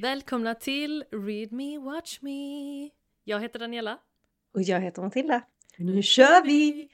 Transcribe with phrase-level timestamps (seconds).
[0.00, 2.90] Välkomna till Read Me Watch Me!
[3.24, 3.98] Jag heter Daniela.
[4.54, 5.42] Och jag heter Matilda.
[5.78, 6.88] Nu kör vi!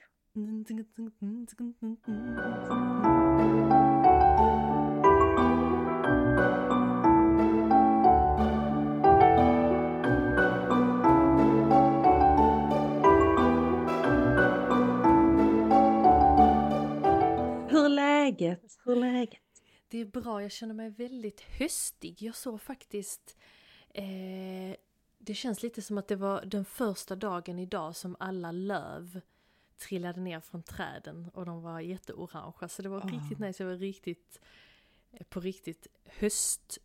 [17.71, 18.61] Hur är läget?
[18.85, 19.44] Hur är läget?
[19.89, 22.23] Det är bra, jag känner mig väldigt höstig.
[22.23, 23.37] Jag såg faktiskt...
[23.89, 24.77] Eh,
[25.19, 29.21] det känns lite som att det var den första dagen idag som alla löv
[29.77, 32.69] trillade ner från träden och de var jätteorangea.
[32.69, 33.09] Så det var Ah.
[33.09, 34.41] riktigt nice, jag var riktigt
[35.29, 36.85] på riktigt höstmood.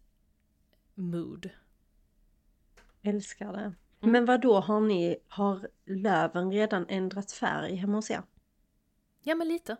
[3.02, 3.60] Älskar det.
[3.60, 3.76] Mm.
[4.12, 8.24] Men vad då har ni, har löven redan ändrat färg hemma hos er?
[9.24, 9.78] Ja men lite,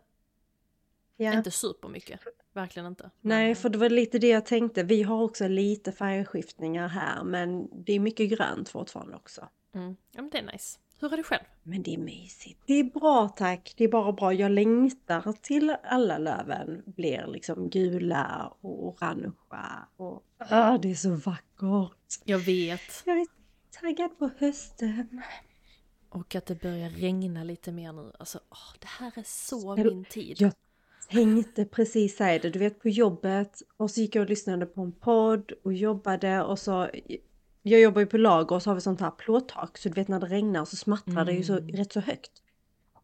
[1.22, 1.34] Ja.
[1.34, 2.20] inte supermycket.
[2.54, 3.12] Verkligen inte.
[3.22, 4.84] Nej, Men, för det var lite det jag tänkte.
[4.84, 9.48] Vi har också lite färgskiftningar här, men det är mycket grönt fortfarande också.
[9.76, 10.80] mm, ja men det är nice.
[11.00, 11.44] Hur är det själv?
[11.64, 12.62] Men det är mysigt.
[12.66, 14.34] Det är bra tack, det är bara bra.
[14.34, 21.16] Jag längtar till alla löven blir liksom gula och orangea och ah, det är så
[21.16, 22.22] vackert.
[22.24, 23.04] Jag vet.
[23.06, 23.28] Jag är
[23.82, 25.22] taggad på hösten.
[26.10, 28.12] Och att det börjar regna lite mer nu.
[28.20, 30.38] Alltså, åh, det här är så min tid.
[30.40, 30.54] Jag
[31.10, 34.82] tänkte precis säga det, du vet på jobbet och så gick jag och lyssnade på
[34.82, 36.90] en podd och jobbade och så
[37.62, 40.08] jag jobbar ju på lager och så har vi sånt här plåttak så du vet
[40.08, 41.76] när det regnar så smattrar det ju så, Mm.
[41.76, 42.32] rätt så högt.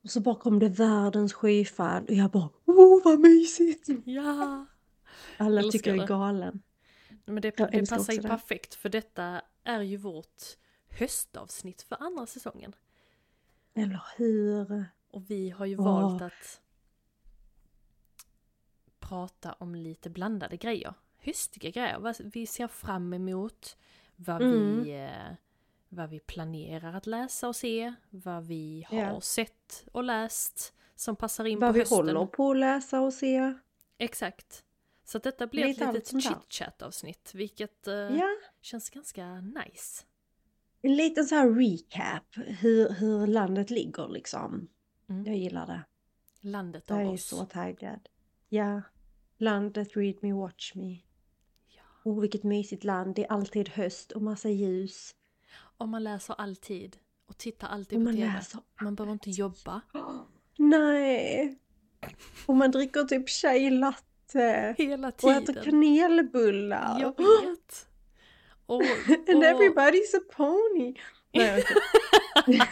[0.03, 3.89] Och så bara kom det världens skyfall och jag bara åh vad mysigt!
[4.05, 4.65] Ja!
[5.37, 6.61] Alla Älskar tycker jag är galen.
[7.25, 8.27] Men det, Jag det passar ju det.
[8.27, 10.43] perfekt för detta är ju vårt
[10.99, 12.75] höstavsnitt för andra säsongen.
[13.75, 14.85] Eller hur?
[15.11, 15.83] Och vi har ju Åh.
[15.85, 16.61] valt att
[19.09, 20.93] prata om lite blandade grejer.
[21.17, 23.77] Höstiga grejer, vad vi ser fram emot,
[24.15, 24.83] vad, Mm.
[24.83, 25.35] vi, eh,
[25.89, 29.21] vad vi planerar att läsa och se, vad vi har Ja.
[29.21, 31.97] sett och läst som passar in Vad på vi hösten.
[31.97, 33.53] håller på att läsa och se.
[33.97, 34.63] Exakt.
[35.03, 38.27] Så att detta blir Lite ett litet chit-chat avsnitt, vilket Ja,
[38.61, 40.03] känns ganska nice.
[40.81, 42.23] en liten så här recap
[42.59, 44.67] hur, hur landet ligger liksom.
[45.09, 45.25] Mm.
[45.25, 45.81] Jag gillar det.
[46.41, 47.25] Landet av Jag är oss.
[47.25, 48.09] så taggad.
[48.49, 48.81] Ja.
[49.45, 50.97] Landet Read Me Watch Me.
[51.67, 51.81] Ja.
[52.03, 53.15] Oh, vilket mysigt land.
[53.15, 55.15] Det är alltid höst och massa ljus.
[55.77, 56.97] Och man läser alltid
[57.27, 58.27] och tittar alltid Och på man TV.
[58.33, 59.81] läser Man behöver inte jobba.
[60.57, 61.59] Nej!
[62.45, 64.75] Och man dricker typ chai latte.
[64.77, 65.43] Hela Och tiden.
[65.43, 66.99] äter kanelbullar.
[67.01, 67.87] Jag vet!
[68.65, 70.93] Och, And och, everybody's a pony.
[71.33, 71.63] Nej.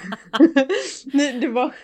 [1.13, 1.75] Nej, det var...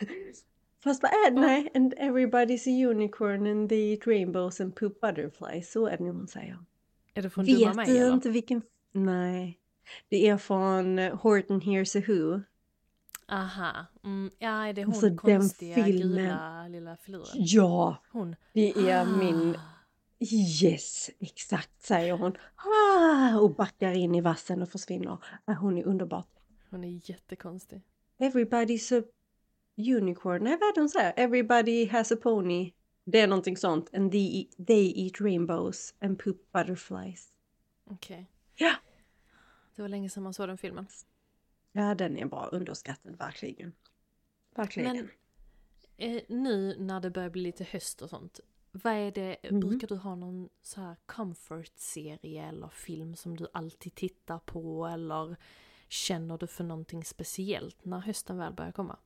[0.84, 1.42] Fast vad är det?
[1.42, 5.72] Nej, and everybody's a unicorn and they eat rainbows and poop butterflies.
[5.72, 6.58] Så är det hon säger.
[7.14, 8.14] är det från Dumma Vet mig du eller?
[8.14, 8.62] inte vilken...
[8.92, 9.60] Nej.
[10.10, 12.42] Det är från eh, Horton Hears a Who.
[13.28, 13.86] Aha.
[14.04, 16.18] Mm, ja, är det hon Alltså, den konstiga filmen.
[16.18, 17.26] gula lilla filuren?
[17.34, 18.36] Ja, Hon.
[18.54, 19.56] det är min...
[19.56, 19.62] Ah.
[20.62, 22.38] Yes, exakt säger hon.
[22.56, 25.18] Ah, och backar in i vassen och försvinner.
[25.46, 26.28] Ah, Hon är underbart.
[26.70, 27.82] Hon är jättekonstig.
[28.20, 29.04] Everybody's a
[29.80, 30.44] unicorn.
[30.44, 31.14] Nej, vad är det hon säger?
[31.18, 32.72] Everybody has a pony.
[33.04, 33.94] Det är någonting sånt.
[33.94, 37.34] And they, they eat rainbows and poop butterflies.
[37.86, 38.32] Okej.
[38.56, 38.72] Ja!
[39.76, 40.88] Det var länge sedan man såg den filmen.
[41.72, 42.50] Ja, den är bra.
[42.52, 43.74] Underskattad, verkligen.
[44.56, 44.96] Verkligen.
[44.96, 45.10] Men
[45.98, 48.40] eh, nu när det börjar bli lite höst och sånt.
[48.72, 49.60] Vad är det, Mm.
[49.60, 55.36] brukar du ha någon så här comfort-serie eller film som du alltid tittar på eller
[55.88, 58.98] känner du för någonting speciellt när hösten väl börjar komma?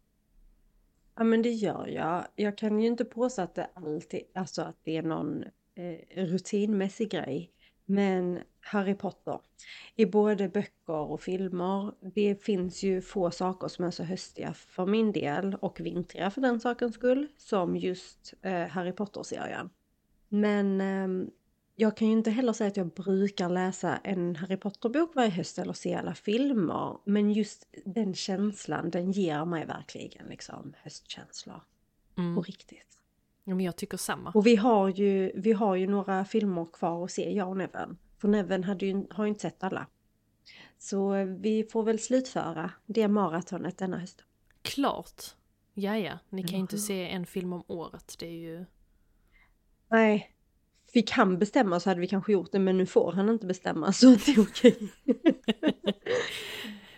[1.16, 2.26] Ja men det gör jag.
[2.36, 5.44] Jag kan ju inte påstå att det alltid, alltså att det är någon
[5.76, 7.52] eh, rutinmässig grej.
[7.86, 9.40] Men Harry Potter,
[9.96, 14.86] i både böcker och filmer, det finns ju få saker som är så höstiga för
[14.86, 19.70] min del och vintriga för den sakens skull som just eh, Harry Potter-serien.
[20.30, 21.28] Men eh,
[21.76, 25.60] jag kan ju inte heller säga att jag brukar läsa en Harry Potter-bok varje höst
[25.60, 26.98] eller se alla filmer.
[27.06, 31.62] Men just den känslan, den ger mig verkligen liksom höstkänslor.
[32.18, 32.36] Mm.
[32.36, 33.00] På riktigt.
[33.44, 34.32] Ja, men jag tycker samma.
[34.32, 37.98] Och vi har ju, vi har ju några filmer kvar att se, jag och Neven.
[38.18, 39.88] För Neven hade ju, har ju inte sett alla.
[40.78, 44.24] Så eh, vi får väl slutföra det maratonet denna höst.
[44.62, 45.24] Klart!
[45.74, 48.16] Ja, ja, ni kan ju inte se en film om året.
[48.20, 48.66] Det är ju...
[49.90, 50.33] Nej,
[50.94, 53.94] vi kan bestämma så hade vi kanske gjort det men nu får han inte bestämma
[53.94, 54.92] så det är okej.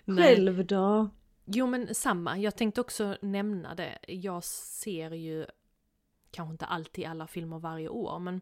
[0.17, 1.09] Själv då?
[1.45, 3.97] Jo men samma, jag tänkte också nämna det.
[4.07, 5.45] Jag ser ju
[6.31, 8.41] kanske inte alltid alla filmer varje år men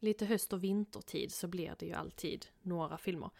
[0.00, 3.30] lite höst och vintertid så blir det ju alltid några filmer.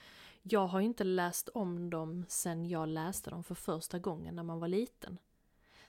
[0.43, 4.43] Jag har ju inte läst om dem sen jag läste dem för första gången när
[4.43, 5.19] man var liten.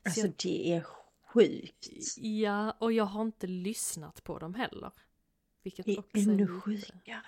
[0.04, 0.86] Så Alltså jag, det är
[1.34, 2.18] sjukt.
[2.18, 4.92] ja, och jag har inte lyssnat på dem heller.
[5.64, 7.22] Vilket Det är också ännu sjukare.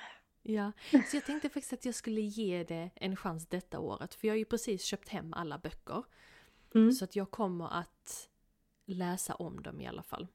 [0.48, 0.72] Ja,
[1.10, 4.16] så jag tänkte faktiskt att jag skulle ge det en chans detta året.
[4.16, 6.04] För jag har ju precis köpt hem alla böcker.
[6.76, 6.92] Mm.
[6.92, 8.30] Så att jag kommer att
[8.86, 10.28] läsa om dem i alla fall.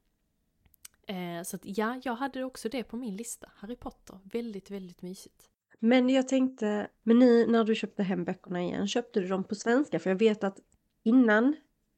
[1.06, 3.50] Eh, så att ja, jag hade också det på min lista.
[3.56, 4.19] Harry Potter.
[4.25, 5.50] Väldigt, väldigt mysigt.
[5.79, 9.55] Men jag tänkte, men nu när du köpte hem böckerna igen, köpte du dem på
[9.55, 9.99] svenska?
[9.99, 10.58] För jag vet att
[11.02, 11.56] innan,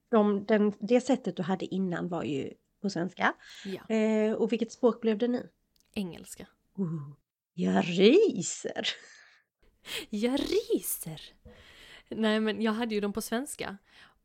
[0.08, 3.34] de, den, det sättet du hade innan var ju på svenska.
[3.64, 5.48] Ja, Eh, och vilket språk blev det nu?
[5.94, 6.46] Engelska.
[6.78, 7.12] Uh,
[7.54, 8.86] jag ryser!
[10.10, 11.20] Jag ryser!
[12.08, 13.76] Nej men jag hade ju dem på svenska.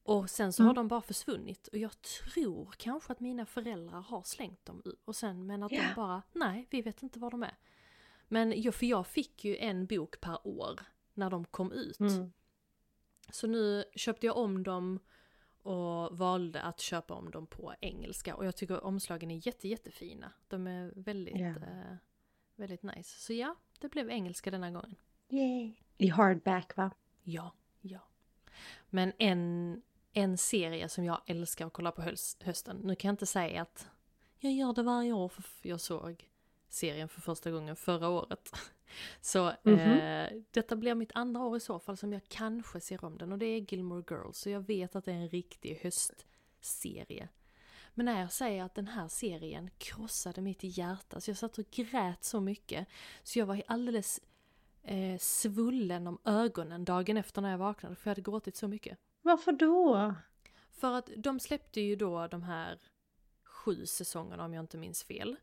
[0.03, 0.75] Och sen så har Mm.
[0.75, 1.67] de bara försvunnit.
[1.67, 4.83] Och jag tror kanske att mina föräldrar har slängt dem.
[5.05, 5.81] Och sen men att Ja.
[5.81, 7.57] de bara, nej vi vet inte var de är.
[8.27, 10.79] Men jag, för jag fick ju en bok per år
[11.13, 11.99] när de kom ut.
[11.99, 12.31] Mm.
[13.31, 14.99] Så nu köpte jag om dem
[15.67, 18.35] och valde att köpa om dem på engelska.
[18.35, 20.31] Och jag tycker omslagen är jätte, jättefina.
[20.47, 21.47] De är väldigt, Ja.
[21.47, 21.95] eh,
[22.55, 23.19] väldigt nice.
[23.19, 24.95] Så ja, det blev engelska denna gången.
[25.29, 25.73] Yay.
[25.97, 26.91] I hardback va?
[27.23, 27.99] Ja, ja.
[28.89, 29.81] Men en,
[30.13, 32.77] en serie som jag älskar att kolla på höst, hösten.
[32.83, 33.89] Nu kan jag inte säga att
[34.39, 36.29] jag gör det varje år för jag såg
[36.69, 38.51] serien för första gången förra året.
[39.21, 39.77] Så Mhm.
[39.77, 43.31] eh, detta blir mitt andra år i så fall som jag kanske ser om den
[43.31, 44.37] och det är Gilmore Girls.
[44.37, 47.29] Så jag vet att det är en riktig höstserie.
[47.93, 51.65] Men när jag säger att den här serien krossade mitt hjärta, så jag satt och
[51.71, 52.87] grät så mycket.
[53.23, 54.19] Så jag var alldeles
[54.83, 58.97] eh, svullen om ögonen dagen efter när jag vaknade för jag hade gråtit så mycket.
[59.21, 60.13] Varför då?
[60.71, 62.79] För att de släppte ju då de här
[63.43, 65.35] sju säsongerna om jag inte minns fel.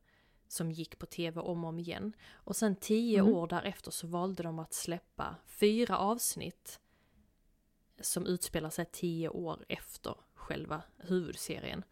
[0.55, 2.12] Som gick på tv om och om igen.
[2.33, 3.35] Och sen tio Mm.
[3.35, 6.81] år därefter så valde de att släppa fyra avsnitt.
[8.01, 11.85] Som utspelar sig tio år efter själva huvudserien.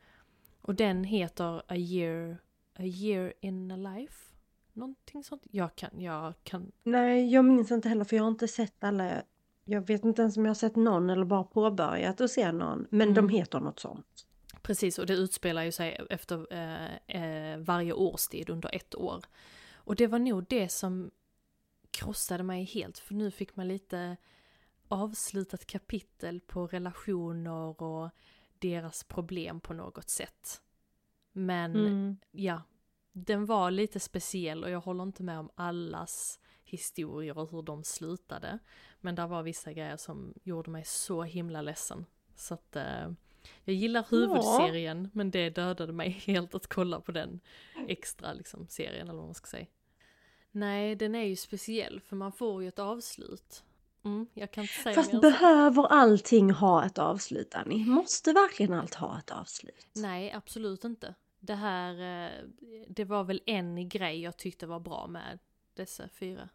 [0.61, 2.39] Och den heter A year,
[2.75, 4.35] a year in a life.
[4.73, 5.43] Någonting sånt.
[5.51, 9.23] Jag kan, jag kan Nej, jag minns inte heller för jag har inte sett alla.
[9.65, 12.87] Jag vet inte ens om jag har sett någon eller bara påbörjat att se någon.
[12.91, 13.29] Men de Mm.
[13.29, 14.27] heter något sånt.
[14.63, 19.25] Precis, och det utspelar ju sig efter eh, eh, varje årstid under ett år.
[19.75, 21.11] Och det var nog det som
[21.91, 24.17] krossade mig helt, för nu fick man lite
[24.89, 28.11] avslutat kapitel på relationer och
[28.59, 30.63] deras problem på något sätt.
[31.33, 32.17] Men Mm.
[32.31, 32.63] ja,
[33.13, 37.85] den var lite speciell och jag håller inte med om allas historier och hur de
[37.85, 38.59] slutade.
[39.01, 42.07] Men där var vissa grejer som gjorde mig så himla ledsen.
[42.37, 43.11] Så att eh,
[43.65, 47.41] jag gillar huvudserien men det dödade mig helt att kolla på den
[47.89, 49.67] extra liksom serien eller vad man ska säga.
[50.51, 53.65] Nej, den är ju speciell för man får ju ett avslut.
[54.05, 57.85] Mm, jag kan inte säga Fast mer behöver allting ha ett avslut, Annie?
[57.87, 59.87] Måste verkligen allt ha ett avslut?
[59.93, 61.15] Nej, absolut inte.
[61.41, 62.45] Det här, eh,
[62.89, 65.39] det var väl en grej jag tyckte var bra med
[65.75, 66.49] dessa fyra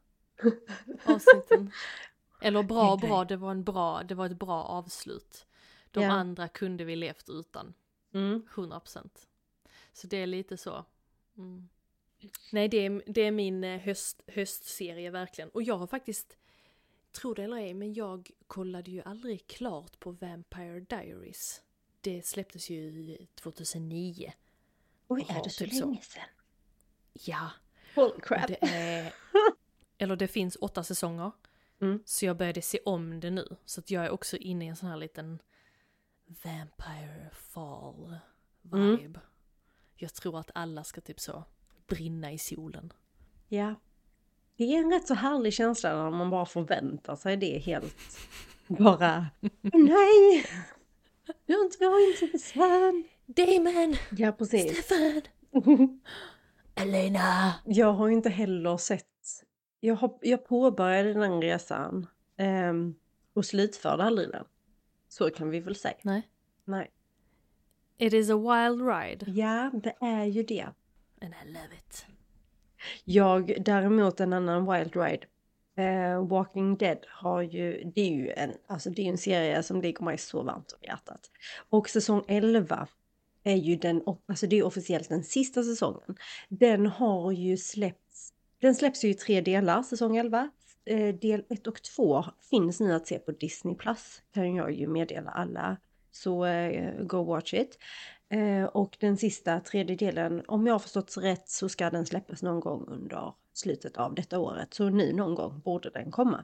[1.05, 1.71] avsnitten.
[2.41, 5.46] Eller bra bra, det var, en bra, det var ett bra avslut.
[5.97, 6.11] De Ja.
[6.11, 7.73] andra kunde vi levt utan,
[8.13, 8.41] Mm.
[8.55, 9.27] 100%.
[9.93, 10.85] Så det är lite så.
[11.37, 11.69] Mm.
[12.51, 15.49] Nej, det är, det är min eh, höst, höstserie verkligen.
[15.49, 16.37] Och jag har faktiskt,
[17.11, 21.61] tro det eller ej, men jag kollade ju aldrig klart på Vampire Diaries.
[22.01, 24.33] Det släpptes ju 2009.
[25.07, 26.23] Oj, är det så typ länge sedan?
[27.13, 27.49] Ja,
[27.95, 28.47] Holy crap.
[28.47, 29.13] det är...
[29.97, 31.31] Eller det finns åtta säsonger.
[31.81, 32.03] Mm.
[32.05, 33.55] Så jag började se om det nu.
[33.65, 35.39] Så att jag är också inne i en sån här liten
[36.27, 38.15] Vampire Fall
[38.61, 39.03] vibe.
[39.03, 39.17] Mm.
[39.95, 41.43] Jag tror att alla ska typ så
[41.87, 42.93] brinna i solen.
[43.47, 43.75] Ja.
[44.57, 47.95] Det är en rätt så härlig känsla när man bara förväntar sig det helt.
[48.67, 49.25] Bara,
[49.61, 50.45] nej!
[51.45, 53.03] Jag tror inte på Sven.
[53.25, 53.95] Damon!
[54.11, 54.85] Ja, precis.
[54.85, 55.21] Stefan!
[56.75, 57.53] Elena!
[57.65, 59.05] Jag har inte heller sett,
[59.79, 62.07] jag, har, jag påbörjade den resan
[62.37, 62.95] ehm,
[63.33, 64.45] och slutförde aldrig den.
[65.17, 65.95] Så kan vi väl säga.
[66.01, 66.29] Nej.
[66.65, 66.91] Nej.
[67.97, 69.31] It is a wild ride.
[69.31, 70.67] Ja, det är ju det.
[71.21, 72.05] And I love it.
[73.03, 75.25] Jag däremot en annan wild ride.
[75.75, 79.81] Eh, Walking Dead har ju, det är ju en, alltså det är en serie som
[79.81, 81.31] ligger mig så varmt om hjärtat.
[81.69, 82.87] Och säsong 11
[83.43, 86.15] är ju den, alltså det är officiellt den sista säsongen.
[86.49, 90.49] Den har ju släppts, den släpps ju i tre delar, säsong 11.
[90.87, 94.87] Eh, del 1 och 2 finns nu att se på Disney Plus, kan jag ju
[94.87, 95.77] meddela alla.
[96.11, 97.77] Så eh, go watch it.
[98.29, 102.43] Eh, och den sista tredje delen, om jag har förstått rätt så ska den släppas
[102.43, 104.73] någon gång under slutet av detta året.
[104.73, 106.43] Så nu någon gång borde den komma.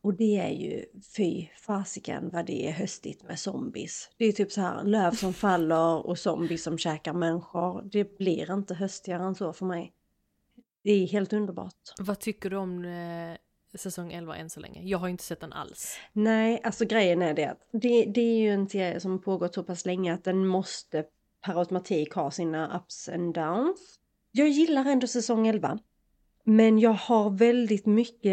[0.00, 0.84] Och det är ju,
[1.16, 4.10] fy fasiken vad det är höstigt med zombies.
[4.16, 7.82] Det är typ så här löv som faller och zombies som käkar människor.
[7.82, 9.92] Det blir inte höstigare än så för mig.
[10.82, 11.74] Det är helt underbart.
[11.98, 14.82] Vad tycker du om eh, säsong 11 än så länge?
[14.82, 15.98] Jag har inte sett den alls.
[16.12, 19.62] Nej, alltså grejen är det att det, det är ju en serie som pågått så
[19.62, 21.04] pass länge att den måste
[21.44, 23.98] per automatik ha sina ups and downs.
[24.32, 25.78] Jag gillar ändå säsong 11.
[26.44, 28.32] Men jag har väldigt mycket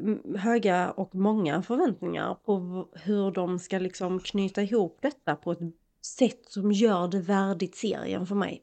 [0.00, 5.58] mm, höga och många förväntningar på hur de ska liksom knyta ihop detta på ett
[6.02, 8.62] sätt som gör det värdigt serien för mig.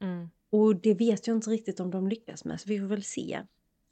[0.00, 0.30] Mm.
[0.54, 3.42] Och det vet jag inte riktigt om de lyckas med, så vi får väl se.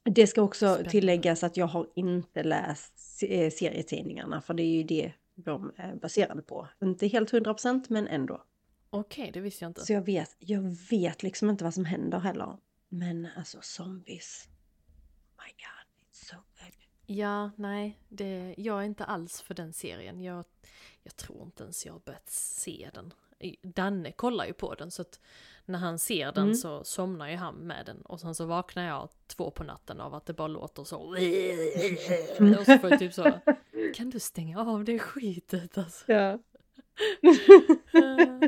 [0.02, 0.90] Det ska också Spännande.
[0.90, 5.95] tilläggas att jag har inte läst eh, serietidningarna, för det är ju det de är
[5.95, 6.69] baserade på.
[6.83, 8.45] Inte helt 100% men ändå.
[8.90, 9.81] Okej, det visste jag inte.
[9.81, 12.57] Så jag vet, jag vet liksom inte vad som händer heller.
[12.88, 14.49] Men alltså zombies.
[15.37, 16.73] My god, it's so good.
[17.07, 20.21] Ja, nej, det, jag är inte alls för den serien.
[20.21, 20.45] Jag,
[21.02, 23.12] jag tror inte ens jag har börjat se den.
[23.62, 25.21] Danne kollar ju på den så att
[25.64, 26.54] när han ser den Mm.
[26.54, 30.14] så somnar ju han med den och sen så vaknar jag två på natten av
[30.14, 30.99] att det bara låter så.
[32.59, 33.33] Och så får jag typ så,
[33.95, 36.12] kan du stänga av det skitet alltså?
[36.12, 36.38] Ja.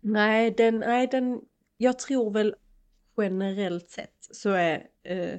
[0.00, 1.40] nej, den, nej, den,
[1.76, 2.54] jag tror väl
[3.16, 5.38] generellt sett så är eh,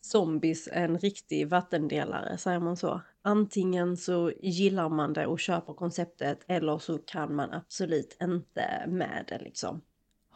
[0.00, 3.00] zombies en riktig vattendelare, säger man så.
[3.22, 9.24] Antingen så gillar man det och köper konceptet eller så kan man absolut inte med
[9.28, 9.80] det liksom.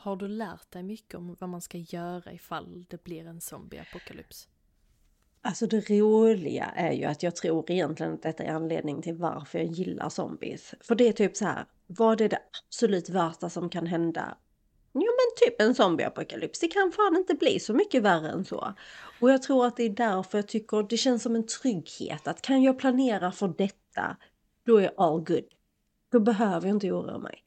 [0.00, 4.48] Har du lärt dig mycket om vad man ska göra ifall det blir en zombieapokalyps?
[5.42, 9.58] Alltså det roliga är ju att jag tror egentligen att detta är anledning till varför
[9.58, 10.74] jag gillar zombies.
[10.80, 14.36] För det är typ så här, vad är det absolut värsta som kan hända?
[14.92, 18.74] Jo men typ en zombieapokalyps, det kan fan inte bli så mycket värre än så.
[19.20, 22.42] Och jag tror att det är därför jag tycker det känns som en trygghet att
[22.42, 24.16] kan jag planera för detta,
[24.66, 25.48] då är all good.
[26.10, 27.44] Då behöver jag inte oroa mig.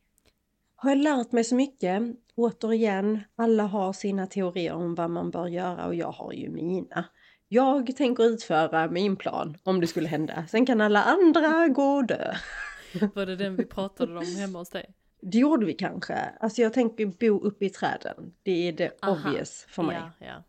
[0.75, 2.01] Har jag lärt mig så mycket?
[2.41, 7.05] Återigen, alla har sina teorier om vad man bör göra och jag har ju mina.
[7.47, 10.45] Jag tänker utföra min plan om det skulle hända.
[10.47, 12.33] Sen kan alla andra gå och dö.
[13.15, 14.93] Var det den vi pratade om hemma hos dig?
[15.21, 16.15] Det gjorde vi kanske.
[16.39, 18.33] Alltså jag tänker bo uppe i träden.
[18.43, 19.29] Det är det Aha.
[19.29, 20.01] obvious för mig.
[20.19, 20.43] Ja, ja.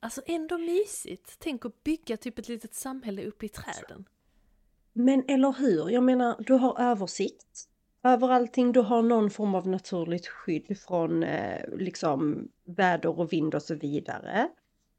[0.00, 1.36] Alltså ändå mysigt.
[1.38, 4.04] Tänk att bygga typ ett litet samhälle uppe i träden.
[4.92, 5.90] Men eller hur?
[5.90, 7.68] Jag menar, du har översikt
[8.04, 8.72] över allting.
[8.72, 13.74] Du har någon form av naturligt skydd från eh, liksom väder och vind och så
[13.74, 14.48] vidare.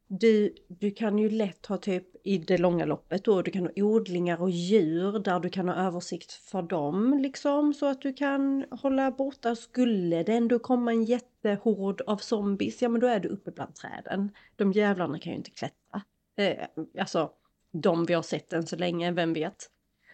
[0.08, 3.72] Du, du kan ju lätt ha typ i det långa loppet då, du kan ha
[3.76, 8.66] odlingar och djur där du kan ha översikt för dem liksom så att du kan
[8.72, 9.56] hålla borta.
[9.56, 13.76] Skulle det ändå komma en jättehord av zombies, ja men då är du uppe bland
[13.76, 14.32] träden.
[14.56, 16.02] De jävlarna kan ju inte klättra.
[16.36, 16.68] Eh,
[17.00, 17.32] alltså,
[17.72, 19.70] de vi har sett än så länge, vem vet.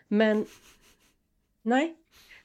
[0.08, 0.46] Men
[1.62, 1.96] nej,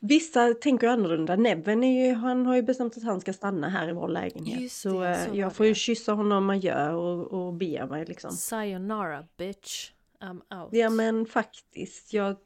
[0.08, 1.36] vissa tänker annorlunda.
[1.36, 4.60] Nebben är ju, han har ju bestämt att han ska stanna här i vår lägenhet.
[4.60, 5.78] Just så, det, eh, så jag får ju det.
[5.78, 8.30] kyssa honom adjö och, och bege mig liksom.
[8.32, 10.68] Sayonara bitch, I'm out.
[10.72, 12.36] Ja men faktiskt, jag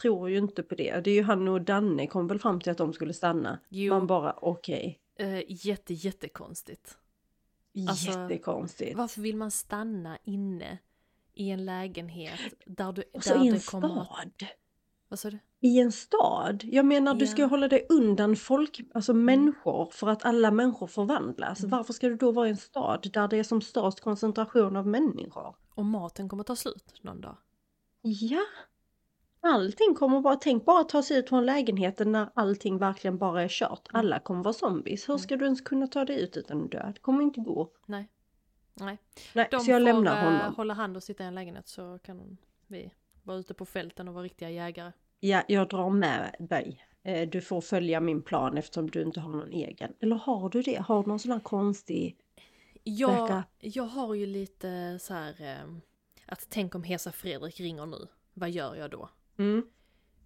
[0.00, 1.00] tror ju inte på det.
[1.04, 3.58] Det är ju han och Danne kom väl fram till att de skulle stanna.
[3.68, 3.94] Jo.
[3.94, 4.98] Man bara okej.
[5.18, 6.98] Eh, jätte, jättekonstigt.
[7.88, 8.96] Alltså, Jättekonstigt.
[8.96, 10.78] Varför vill man stanna inne
[11.34, 13.04] i en lägenhet där du...
[13.12, 14.48] Och så där i en det kommer att- stad.
[15.12, 15.38] Vad sa du?
[15.60, 16.60] I en stad?
[16.64, 17.46] Jag menar du ska Ja.
[17.46, 21.58] hålla dig undan folk, alltså människor för att alla människor förvandlas.
[21.60, 21.70] Mm.
[21.70, 24.86] Varför ska du då vara i en stad där det är som störst koncentration av
[24.86, 25.56] människor?
[25.74, 27.36] Och maten kommer ta slut någon dag.
[28.02, 28.40] Ja.
[29.40, 33.48] Allting kommer bara, tänk bara ta sig ut från lägenheten när allting verkligen bara är
[33.48, 33.88] kört.
[33.92, 35.08] Alla kommer vara zombies.
[35.08, 36.92] Hur ska du ens kunna ta dig ut utan att dö?
[36.94, 37.70] Det kommer inte gå.
[37.86, 38.08] Nej.
[38.74, 38.98] Nej.
[39.34, 40.54] Nej, De så jag får lämnar eh, honom.
[40.54, 42.92] hålla hand och sitta i en lägenhet så kan vi
[43.22, 44.92] vara ute på fälten och vara riktiga jägare.
[45.24, 46.86] Ja, jag drar med dig.
[47.02, 49.94] Eh, Du får följa min plan eftersom du inte har någon egen.
[50.00, 50.76] Eller har du det?
[50.76, 52.16] Har du någon sån här konstig...
[52.84, 53.46] Jag, Backup.
[53.58, 55.76] jag har ju lite så här eh,
[56.26, 58.08] att tänk om Hesa Fredrik ringer nu.
[58.34, 59.10] Vad gör jag då?
[59.38, 59.66] Mm.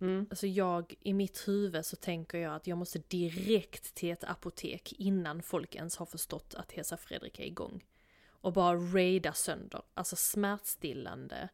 [0.00, 0.26] Mm.
[0.30, 4.92] Alltså jag, i mitt huvud så tänker jag att jag måste direkt till ett apotek
[4.92, 7.84] innan folk ens har förstått att Hesa Fredrik är igång.
[8.28, 11.48] Och bara raida sönder, alltså smärtstillande,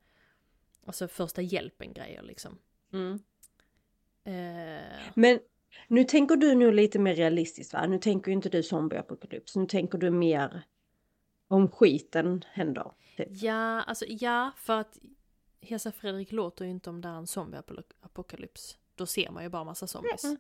[0.86, 2.58] alltså första hjälpen-grejer liksom.
[2.92, 3.18] Mm.
[4.24, 5.40] Eh, Men
[5.88, 7.86] nu tänker du nu lite mer realistiskt va?
[7.86, 9.56] Nu tänker ju inte du zombieapokalyps.
[9.56, 10.62] Nu tänker du mer
[11.48, 12.92] om skiten händer.
[13.16, 13.28] Typ.
[13.30, 14.98] ja, alltså ja, för att
[15.60, 18.78] Hesa Fredrik låter ju inte om det är en zombieapokalyps.
[18.94, 20.24] Då ser man ju bara massa zombies.
[20.24, 20.36] Mm.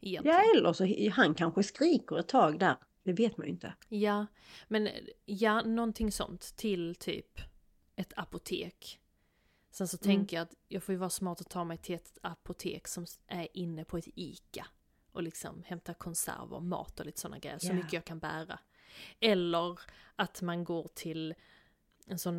[0.00, 0.36] Egentligen.
[0.36, 2.76] Ja, eller så han kanske skriker ett tag där.
[3.02, 3.74] Det vet man ju inte.
[3.88, 4.26] Ja,
[4.68, 4.88] men
[5.24, 7.40] ja, någonting sånt till typ
[7.96, 9.00] ett apotek.
[9.78, 10.16] Sen så Mm.
[10.16, 13.06] tänker jag att jag får ju vara smart och ta mig till ett apotek som
[13.26, 14.66] är inne på ett ICA.
[15.12, 17.58] Och liksom hämta konserver, mat och lite sådana grejer.
[17.58, 17.72] Så Ja.
[17.74, 18.58] mycket jag kan bära.
[19.20, 19.80] Eller
[20.16, 21.34] att man går till
[22.06, 22.38] en sån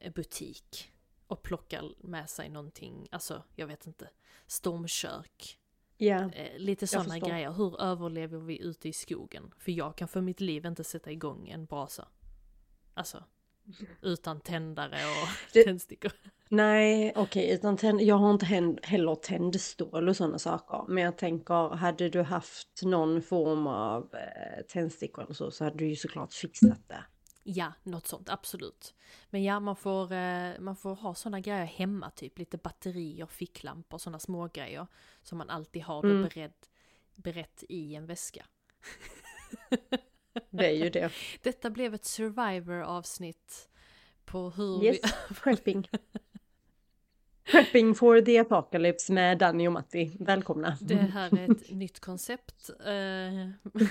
[0.00, 0.92] naturbutik.
[1.26, 4.10] Och plockar med sig någonting, alltså jag vet inte,
[4.46, 5.58] stormkök.
[6.34, 7.52] Eh, lite sådana grejer.
[7.52, 9.54] Hur överlever vi ute i skogen?
[9.58, 12.08] För jag kan för mitt liv inte sätta igång en brasa.
[12.94, 13.24] Alltså,
[14.02, 16.12] utan tändare och Det- tändstickor.
[16.48, 18.46] nej okej, utan tänd, jag har inte
[18.82, 20.84] heller tändstål och sådana saker.
[20.88, 25.76] Men jag tänker, hade du haft någon form av eh, tändstickor eller så, så hade
[25.76, 27.04] du ju såklart fixat det.
[27.44, 28.94] Ja, något sånt, absolut.
[29.30, 33.98] Men ja, man får, eh, man får ha sådana grejer hemma, typ lite batterier, ficklampor,
[33.98, 34.86] sådana små grejer
[35.22, 36.22] Som man alltid har då Mm.
[36.22, 36.52] beredd,
[37.16, 38.44] berett i en väska.
[40.50, 41.12] Det är ju det.
[41.42, 43.68] Detta blev ett survivor-avsnitt
[44.24, 44.98] på hur Yes,
[45.28, 45.34] vi...
[45.42, 45.88] prepping.
[47.44, 50.16] Prepping for the apocalypse med Danny och Matti.
[50.20, 50.78] Välkomna.
[50.80, 52.70] Det här är ett nytt koncept.
[52.80, 52.84] Eh,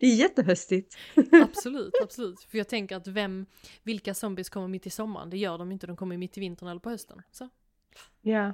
[0.00, 0.96] Det är jättehöstigt.
[1.32, 2.40] Absolut, absolut.
[2.40, 3.46] För jag tänker att vem,
[3.82, 5.30] vilka zombies kommer mitt i sommaren?
[5.30, 7.22] Det gör de inte, de kommer mitt i vintern eller på hösten.
[7.30, 7.48] Så.
[8.20, 8.52] Ja,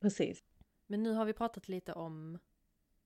[0.00, 0.44] precis.
[0.86, 2.38] Men nu har vi pratat lite om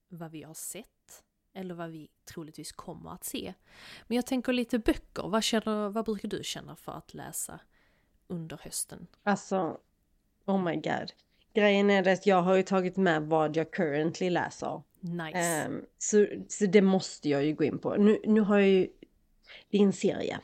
[0.09, 1.25] vad vi har sett.
[1.55, 3.55] Eller vad vi troligtvis kommer att se.
[4.07, 5.29] Men jag tänker lite böcker.
[5.29, 7.61] Vad, känner, vad brukar du känna för att läsa
[8.27, 9.07] under hösten?
[9.23, 9.79] Alltså,
[10.47, 11.13] oh my god.
[11.55, 14.83] Grejen är att jag har ju tagit med vad jag currently läser.
[15.01, 15.39] Nice.
[15.39, 17.95] Ehm, så, så det måste jag ju gå in på.
[17.97, 18.89] Nu, nu har jag ju,
[19.71, 20.41] det är en serie.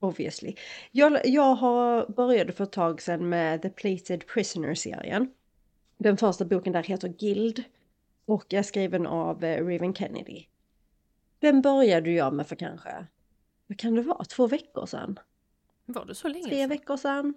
[0.00, 0.54] Obviously.
[0.90, 5.32] Jag, jag har började för ett tag sedan med The Plated Prisoner-serien.
[5.98, 7.64] Den första boken där heter Guild.
[8.24, 10.44] Och är skriven av eh, Raven Kennedy.
[11.38, 13.06] Den började jag med för kanske,
[13.66, 15.18] vad kan det vara, två veckor sedan?
[15.84, 16.68] Var det så länge Tre sedan?
[16.68, 17.34] veckor sedan?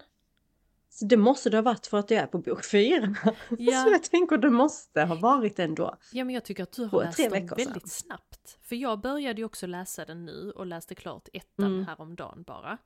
[0.89, 3.15] Så det måste det ha varit för att jag är på bok fyra.
[3.59, 3.83] Ja.
[3.83, 5.95] Så jag tänker det måste ha varit ändå.
[6.11, 8.57] Ja men jag tycker att du har Två, läst dem väldigt snabbt.
[8.61, 11.85] För jag började ju också läsa den nu och läste klart ettan Mm.
[11.85, 12.77] häromdagen bara.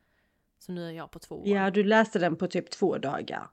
[0.59, 1.49] Så nu är jag på tvåan.
[1.49, 3.47] Ja, du läste den på typ två dagar.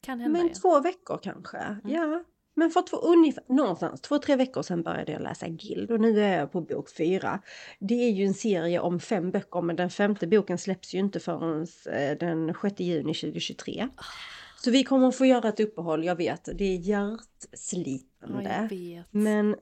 [0.00, 0.54] Kan hända Men ja.
[0.62, 1.76] två veckor kanske.
[1.84, 2.24] Ja.
[2.54, 6.20] Men för två, ungefär, någonstans, två, tre veckor sedan började jag läsa Guild och nu
[6.22, 7.42] är jag på bok fyra.
[7.78, 11.20] Det är ju en serie om fem böcker men den femte boken släpps ju inte
[11.20, 13.88] förrän eh, den 6 juni 2023.
[14.58, 16.48] Så vi kommer att få göra ett uppehåll, jag vet.
[16.54, 17.18] Det är Ja,
[17.52, 18.68] hjärtslitande.
[18.70, 19.06] vet.
[19.10, 19.56] Men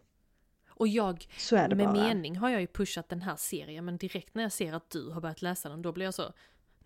[0.70, 1.92] Och jag, med bara.
[1.92, 5.10] mening har jag ju pushat den här serien men direkt när jag ser att du
[5.10, 6.32] har börjat läsa den då blir jag så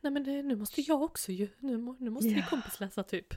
[0.00, 2.46] Nej men det, nu måste jag också ju, nu, nu måste vi Ja.
[2.50, 3.34] kompisläsa typ.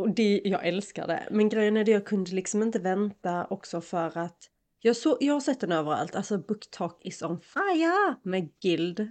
[0.00, 1.28] Och det, jag älskar det.
[1.30, 4.38] Men grejen är det, jag kunde liksom inte vänta också för att
[4.80, 6.14] jag, så, jag har sett den överallt.
[6.14, 9.10] Alltså BookTalk is on fire med Guild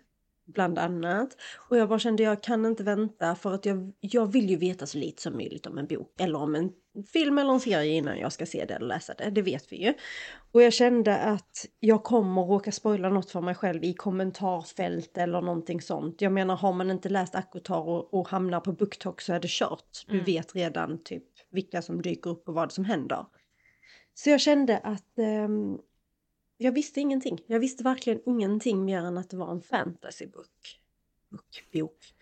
[0.53, 1.29] bland annat.
[1.69, 4.85] Och jag bara kände jag kan inte vänta för att jag, jag vill ju veta
[4.85, 6.71] så lite som möjligt om en bok eller om en
[7.13, 9.29] film eller en serie innan jag ska se det eller läsa det.
[9.29, 9.93] Det vet vi ju.
[10.51, 15.41] Och jag kände att jag kommer råka spoila något för mig själv i kommentarfält eller
[15.41, 16.21] någonting sånt.
[16.21, 19.49] Jag menar har man inte läst Akotar och, och hamnar på BookTok så är det
[19.49, 20.05] kört.
[20.07, 20.25] Du Mm.
[20.25, 23.25] vet redan typ vilka som dyker upp och vad som händer.
[24.13, 25.77] Så jag kände att ehm,
[26.61, 27.39] jag visste ingenting.
[27.47, 30.79] Jag visste verkligen ingenting mer än att det var en fantasybok.
[31.29, 32.13] Bok, bok.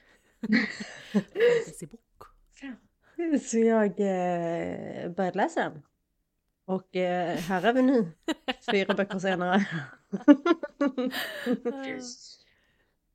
[1.14, 2.02] Fantasybok.
[3.42, 5.82] Så jag eh, började läsa den.
[6.66, 8.12] Och eh, här är vi nu,
[8.72, 9.66] fyra böcker senare.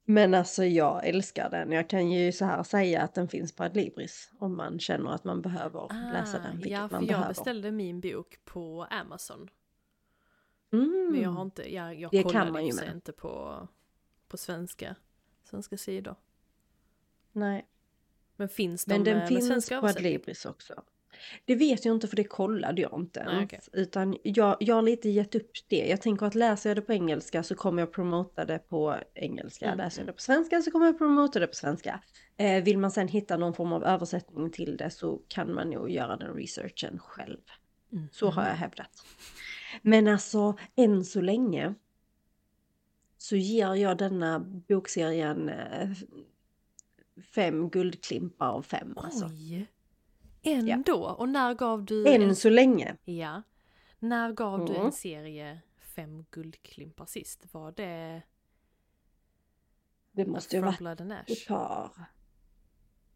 [0.05, 1.73] Men alltså jag älskar den.
[1.73, 5.25] Jag kan ju så här säga att den finns på Adlibris om man känner att
[5.25, 7.29] man behöver läsa den, Ah, ja, för jag behöver.
[7.29, 9.49] beställde min bok på Amazon.
[10.73, 11.09] Mm.
[11.13, 12.95] Men jag har inte, jag, jag Det kan kollade man för sig med.
[12.95, 13.69] inte på,
[14.29, 14.97] på svenska,
[15.45, 16.15] svenska sidor.
[17.33, 17.67] Nej,
[18.37, 19.87] Men finns de men den med, finns svenska på?
[19.87, 20.83] Adlibris också.
[21.45, 23.49] Det vet jag inte för det kollade jag inte Nej, ens.
[23.69, 23.83] okej.
[23.83, 25.87] Utan jag, jag har lite gett upp det.
[25.89, 29.67] Jag tänker att läser jag det på engelska så kommer jag promota det på engelska.
[29.67, 30.07] Mm, Läser jag mm.
[30.07, 32.03] det på svenska så kommer jag promota det på svenska.
[32.37, 35.91] Eh, vill man sen hitta någon form av översättning till det så kan man nog
[35.91, 37.41] göra den researchen själv.
[37.93, 38.09] Mm.
[38.13, 39.05] Så har jag hävdat.
[39.83, 41.75] Men alltså än så länge
[43.19, 45.91] så ger jag denna bokserien eh,
[47.35, 48.95] fem guldklimpar av fem.
[48.97, 49.27] Alltså.
[49.27, 49.67] Oj!
[50.43, 51.05] Ändå!
[51.05, 52.09] Och när gav du...
[52.09, 52.97] Än en, så länge.
[53.05, 53.43] ja.
[53.99, 54.87] När gav du Mm.
[54.87, 57.47] en serie fem guldklimpar sist?
[57.55, 58.23] Var det
[60.13, 61.91] Det måste ju ha varit ett par.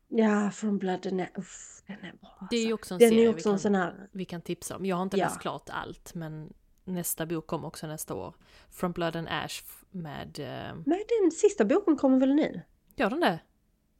[0.08, 2.46] Ja, From Blood and Uff, den är bra.
[2.50, 2.74] Det är ju alltså.
[2.74, 4.08] också en Den serie är vi också en kan, sån här...
[4.12, 4.84] vi kan tipsa om.
[4.86, 5.24] Jag har inte Ja.
[5.26, 6.52] läst klart allt men
[6.84, 8.34] nästa bok kommer också nästa år.
[8.70, 10.38] From Blood and Ash med...
[10.38, 12.60] Eh, Men den sista boken kommer väl nu?
[12.96, 13.38] gör den det?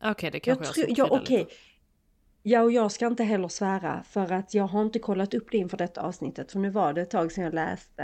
[0.05, 1.55] Okej, det kanske Jag jag, tror, ska ja lite.
[2.42, 5.59] Ja, och jag ska inte heller svära för att jag har inte kollat upp det
[5.59, 6.53] inför detta avsnittet.
[6.53, 8.03] För nu var det ett tag sedan jag läste,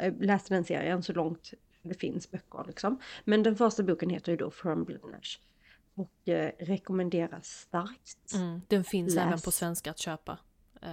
[0.00, 1.50] eh, läste den serien så långt
[1.82, 3.00] det finns böcker liksom.
[3.24, 5.38] Men den första boken heter ju då From Blood and Ash.
[5.94, 8.34] Och eh, rekommenderas starkt.
[8.34, 9.44] Mm, den finns även Läs.
[9.44, 10.38] på svenska att köpa.
[10.82, 10.88] Eh,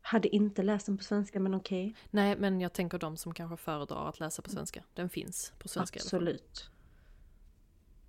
[0.00, 1.94] Hade inte läst den på svenska men okej.
[2.10, 4.84] nej, men jag tänker de som kanske föredrar att läsa på svenska.
[4.94, 6.00] Den finns på svenska.
[6.00, 6.70] Absolut.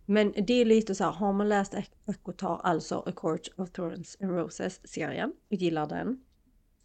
[0.05, 1.73] Men det är lite så här, har man läst
[2.07, 6.23] Ekotar, alltså A Court of Thorns and Roses-serien och gillar den.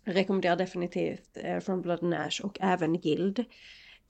[0.05, 3.45] Rekommenderar definitivt eh, From Blood and Ash och även Guild.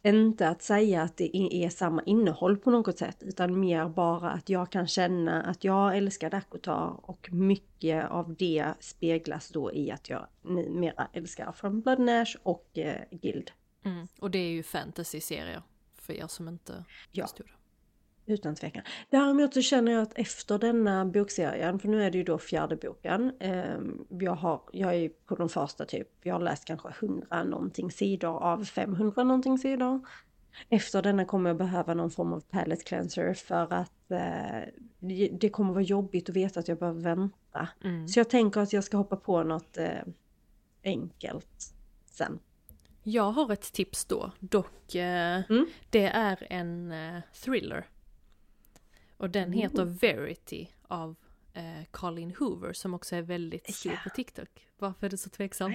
[0.05, 4.49] Inte att säga att det är samma innehåll på något sätt utan mer bara att
[4.49, 10.09] jag kan känna att jag älskar Dakotar och mycket av det speglas då i att
[10.09, 13.51] jag numera älskar From Blood and Ash och eh, Guild.
[13.85, 15.63] Mm, och det är ju fantasy-serier.
[15.95, 17.25] För er som inte Ja.
[17.27, 17.53] förstod det.
[18.27, 18.83] Utan tvekan.
[19.11, 22.77] Däremot så känner jag att efter denna bokserien, för nu är det ju då fjärde
[22.77, 27.45] boken, eh, jag, har, jag är på de första typ, jag har läst kanske 100
[27.45, 30.01] någonting sidor av 500 någonting sidor.
[30.69, 35.49] Efter denna kommer jag behöva någon form av palette cleanser för att eh, det- det
[35.49, 37.69] kommer vara jobbigt att veta att jag behöver vänta.
[37.85, 38.09] Mm.
[38.09, 39.89] Så jag tänker att jag ska hoppa på något eh,
[40.85, 41.75] enkelt
[42.11, 42.39] sen.
[43.03, 45.67] Jag har ett tips då, dock eh, Mm.
[45.91, 47.87] det är en eh, thriller.
[49.17, 49.59] Och den Mm.
[49.59, 51.17] heter Verity av
[51.55, 53.99] eh, Colin Hoover som också är väldigt stor Ja.
[54.05, 54.67] på TikTok.
[54.79, 55.73] Varför är du så tveksam?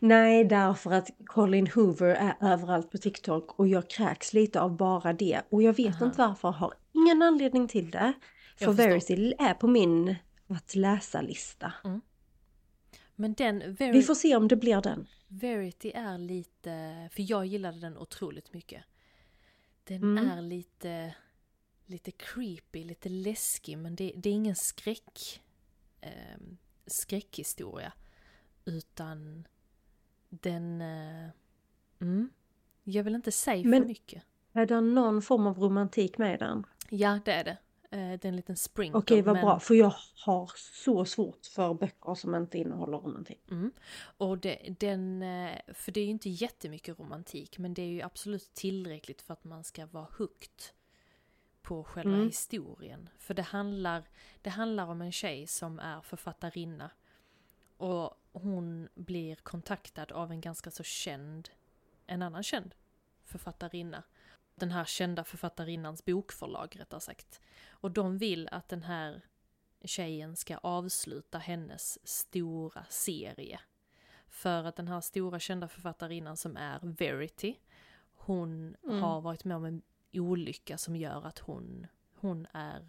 [0.00, 5.12] Nej, därför att Colin Hoover är överallt på TikTok och jag kräks lite av bara
[5.12, 5.42] det.
[5.50, 6.04] Och jag vet Aha.
[6.06, 8.12] inte varför, har ingen anledning till det.
[8.56, 8.72] För.
[8.72, 10.14] Verity är på min
[10.48, 11.72] att läsa-lista.
[13.16, 15.06] Men den, Vi får se om det blir den.
[15.28, 18.84] Verity är lite, för jag gillade den otroligt mycket.
[19.84, 20.30] Den Mm.
[20.30, 21.14] är lite,
[21.90, 25.42] lite creepy, lite läskig men det, det är ingen skräck,
[26.00, 26.10] eh,
[26.86, 27.92] skräckhistoria.
[28.64, 29.48] Utan
[30.28, 31.28] den, eh,
[32.00, 32.30] mm,
[32.84, 34.22] jag vill inte säga Men- för mycket.
[34.52, 36.66] Är det någon form av romantik med den?
[36.90, 37.56] Ja det är det.
[37.92, 38.98] Eh, det är en liten sprinkle.
[38.98, 39.60] Okej, vad men- bra.
[39.60, 39.94] För jag
[40.26, 43.50] har så svårt för böcker som inte innehåller romantik.
[43.50, 43.72] Mm.
[44.00, 48.02] Och det, den, eh, för det är ju inte jättemycket romantik men det är ju
[48.02, 50.62] absolut tillräckligt för att man ska vara hooked
[51.62, 52.26] på själva Mm.
[52.26, 53.08] historien.
[53.18, 54.04] För det handlar,
[54.42, 56.90] det handlar om en tjej som är författarinna
[57.76, 61.48] och hon blir kontaktad av en ganska så känd,
[62.06, 62.74] en annan känd
[63.24, 64.02] författarinna.
[64.54, 67.40] Den här kända författarinnans bokförlag rättare sagt.
[67.70, 69.22] Och de vill att den här
[69.84, 73.60] tjejen ska avsluta hennes stora serie.
[74.28, 77.56] För att den här stora kända författarinnan som är Verity,
[78.14, 79.02] hon Mm.
[79.02, 82.82] har varit med om en olycka som gör att hon, hon är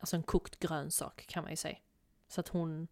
[0.00, 1.76] alltså en kokt grönsak kan man ju säga.
[2.28, 2.88] Så att hon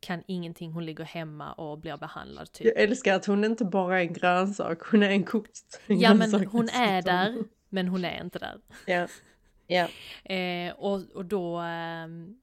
[0.00, 2.66] kan ingenting, hon ligger hemma och blir behandlad typ.
[2.66, 6.46] Jag älskar att hon inte bara är en grönsak, hon är en kokt Ja men
[6.46, 8.60] hon är där, men hon är inte där.
[8.86, 9.08] Ja.
[9.66, 9.88] Ja.
[10.34, 11.56] Eh, och, och då...
[11.56, 12.40] ehm,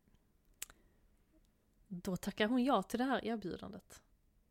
[1.88, 4.02] då tackar hon ja till det här erbjudandet.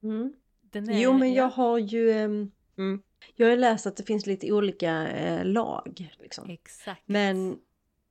[0.03, 0.35] Mm.
[0.73, 3.03] Är, Jo men ja, jag har ju, ehm, mm,
[3.35, 6.17] jag har läst att det finns lite olika eh, lag.
[6.19, 6.51] Liksom.
[6.51, 7.03] Exakt.
[7.07, 7.59] Men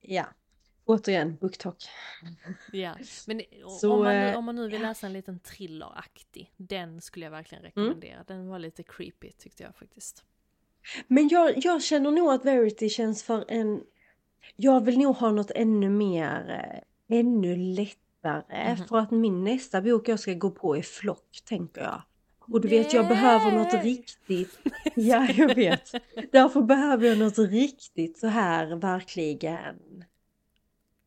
[0.01, 0.25] ja,
[0.85, 1.77] återigen BookTok.
[2.71, 2.95] Ja.
[3.27, 3.41] Men
[3.81, 4.87] Så, om, man nu, eh, om man nu vill ja.
[4.87, 8.23] läsa en liten thrilleraktig, den skulle jag verkligen rekommendera.
[8.27, 10.23] Den var lite creepy tyckte jag faktiskt.
[11.07, 13.83] Men jag, jag känner nog att Verity känns för en,
[14.55, 18.75] jag vill nog ha något ännu mer, eh, ännu lättare.
[18.75, 18.87] Mhm.
[18.87, 22.01] För att min nästa bok jag ska gå på är Flock tänker jag.
[22.47, 24.59] Och du vet jag behöver något riktigt,
[24.95, 25.91] ja jag vet.
[26.31, 30.03] Därför behöver jag något riktigt så här verkligen.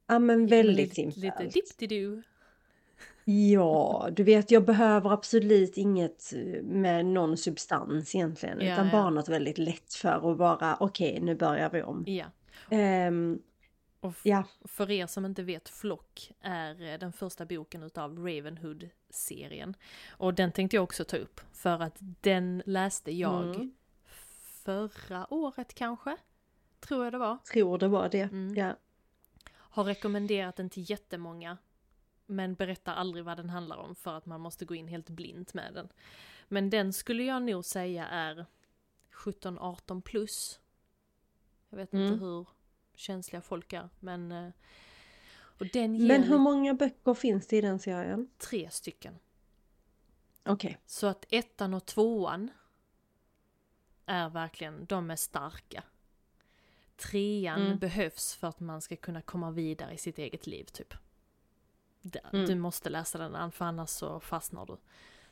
[0.06, 1.54] Ja men väldigt lite, lite simpelt.
[1.54, 2.22] dippdidu.
[3.24, 8.60] Ja, du vet jag behöver absolut inget eh, med någon substans egentligen.
[8.60, 8.92] Ja, utan ja.
[8.92, 12.04] bara något väldigt lätt för att bara okej nu börjar vi om.
[12.06, 12.24] Ja.
[12.70, 13.38] Ehm,
[14.00, 19.76] Och ja, för er som inte vet, Flock är eh, den första boken utav Ravenhood-serien.
[20.10, 23.74] Och den tänkte jag också ta upp, för att den läste jag Mm.
[24.64, 26.16] förra året kanske?
[26.80, 27.36] Tror jag det var.
[27.52, 28.20] tror det var det.
[28.22, 28.54] Mm.
[28.54, 28.76] Ja.
[29.54, 31.58] Har rekommenderat den till jättemånga.
[32.26, 35.54] Men berättar aldrig vad den handlar om för att man måste gå in helt blint
[35.54, 35.88] med den.
[36.48, 38.46] Men den skulle jag nog säga är
[39.12, 40.60] 17-18 plus.
[41.68, 42.06] Jag vet Mm.
[42.12, 42.48] inte hur
[42.98, 43.88] känsliga folk är.
[44.00, 44.50] Men, eh,
[45.58, 48.30] och den ger Men hur många böcker finns det i den serien?
[48.38, 49.18] tre stycken.
[50.44, 50.78] Okej.
[50.86, 52.50] Så att ettan och tvåan
[54.06, 55.82] är verkligen, de är starka.
[56.96, 57.78] Trean Mm.
[57.78, 60.94] behövs för att man ska kunna komma vidare i sitt eget liv typ.
[62.32, 62.46] Mm.
[62.46, 64.76] Du måste läsa den för annars så fastnar du.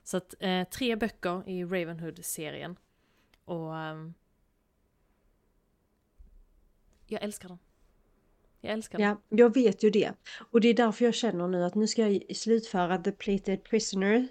[0.02, 2.76] Så att eh, tre böcker i Ravenhood-serien.
[3.44, 4.14] Och ehm,
[7.06, 7.58] jag älskar den.
[8.60, 9.06] Jag älskar den.
[9.08, 10.12] Ja, jag vet ju det.
[10.50, 14.28] Och det är därför jag känner nu att nu ska jag slutföra The Plated Prisoner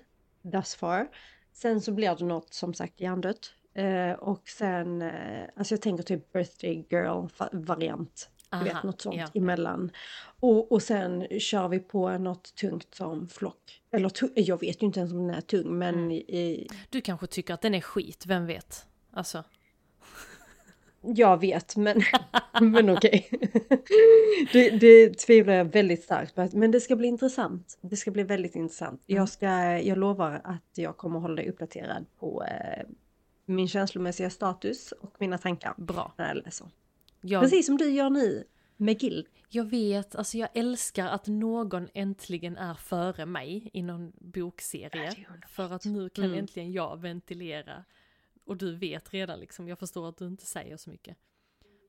[0.51, 1.07] thus far.
[1.53, 3.53] Sen så blir det något som sagt hjärndött.
[3.73, 8.29] Eh, och sen, eh, alltså jag tänker typ Birthday Girl-variant.
[8.51, 9.27] Du vet, Aha, något sånt ja.
[9.33, 9.91] emellan.
[10.39, 13.81] Och, och sen kör vi på något tungt som flock.
[13.91, 16.11] Eller jag vet ju inte ens om den är tung, men Mm.
[16.11, 18.85] i, Du kanske tycker att den är skit, vem vet?
[19.11, 19.43] Alltså,
[21.15, 22.02] jag vet, men,
[22.62, 23.30] men okej.
[24.54, 26.50] det, det tvivlar jag väldigt starkt på.
[26.54, 27.78] Men det ska bli intressant.
[27.82, 29.04] Det ska bli väldigt intressant.
[29.08, 29.18] Mm.
[29.18, 29.48] Jag, ska,
[29.80, 32.86] jag lovar att jag kommer hålla dig uppdaterad på eh,
[33.46, 36.13] min känslomässiga status och mina tankar bra.
[36.18, 36.68] när jag läser.
[37.22, 38.44] Jag, Precis som du gör nu
[38.78, 39.26] med Guild.
[39.50, 45.15] jag vet, alltså jag älskar att någon äntligen är före mig i någon bokserie.
[45.48, 46.38] För att nu kan Mm.
[46.39, 47.84] äntligen jag ventilera.
[48.45, 51.17] Och du vet redan liksom, jag förstår att du inte säger så mycket.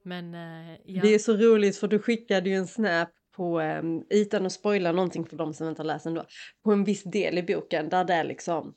[0.03, 3.83] Men eh, ja, Det är så roligt för du skickade ju en snap på, eh,
[4.11, 6.25] utan att spoila någonting för de som inte har läst den då,
[6.65, 8.75] på en viss del i boken där det är liksom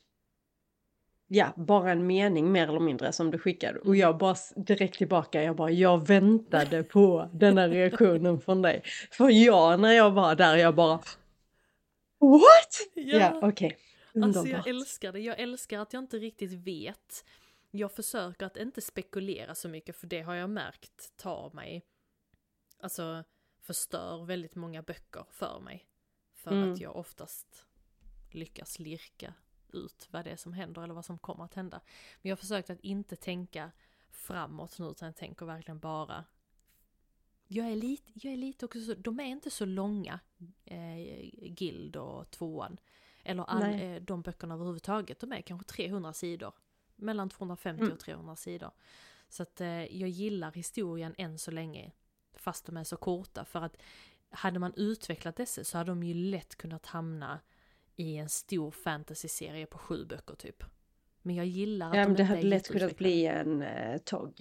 [1.32, 3.78] Ja, bara en mening mer eller mindre som du skickade.
[3.78, 8.82] Och jag bara direkt tillbaka, jag bara, jag väntade på den här reaktionen från dig.
[9.10, 11.00] För jag, när jag var där, jag bara
[12.20, 12.88] What?
[12.94, 13.18] Ja.
[13.18, 13.76] Ja, okej.
[14.22, 14.66] Alltså Underbart.
[14.66, 17.24] jag älskar det, jag älskar att jag inte riktigt vet.
[17.70, 21.82] Jag försöker att inte spekulera så mycket för det har jag märkt tar mig,
[22.80, 23.24] alltså
[23.60, 25.86] förstör väldigt många böcker för mig.
[26.34, 26.72] För Mm.
[26.72, 27.66] att jag oftast
[28.30, 29.34] lyckas lirka
[29.72, 31.80] ut vad det är som händer eller vad som kommer att hända.
[32.22, 33.70] Men jag har försökt att inte tänka
[34.10, 36.24] framåt nu utan jag tänker verkligen bara
[37.46, 40.20] jag är lite, jag är lite också så, de är inte så långa,
[40.64, 42.80] eh, Guild och tvåan.
[43.24, 46.52] Eller all, eh, de böckerna överhuvudtaget, de är kanske 300 sidor.
[47.00, 47.92] Mellan 250 Mm.
[47.92, 48.70] och 300 sidor.
[49.28, 51.92] Så att eh, jag gillar historien än så länge.
[52.34, 53.44] Fast de är så korta.
[53.44, 53.76] För att
[54.30, 57.40] hade man utvecklat dessa så hade de ju lätt kunnat hamna
[57.96, 60.64] i en stor fantasy-serie på sju böcker typ.
[61.22, 64.34] Men jag gillar att Ja, de det inte hade lätt kunnat bli en eh, togg.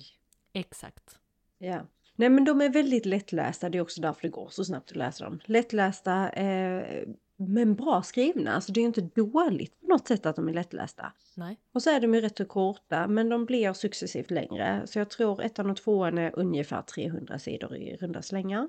[0.54, 1.19] Exakt.
[1.58, 1.82] Ja.
[2.15, 4.98] Nej men de är väldigt lättlästa, det är också därför det går så snabbt att
[4.98, 5.39] läsa dem.
[5.45, 7.08] Lättlästa eh,
[7.41, 10.54] men bra skrivna, alltså det är ju inte dåligt på något sätt att de är
[10.54, 11.13] lättlästa.
[11.38, 11.58] Nej.
[11.71, 14.82] Och så är de ju rätt så korta men de blir successivt längre.
[14.88, 18.67] Så jag tror ettan och tvåan är ungefär 300 sidor i runda slängar.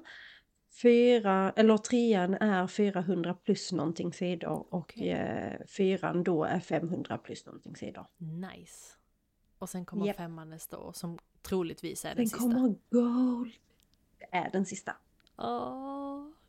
[0.82, 5.10] Fyra, eller trean är 400 plus någonting sidor och Okej.
[5.10, 8.06] eh, fyran då är 500 plus någonting sidor.
[8.16, 8.94] Nice.
[9.58, 10.16] Och sen kommer Japp.
[10.16, 12.38] femman nästa år som troligtvis är den Den sista.
[12.38, 13.52] kommer gold.
[14.18, 14.96] Det är den sista.
[15.38, 16.39] Åh, se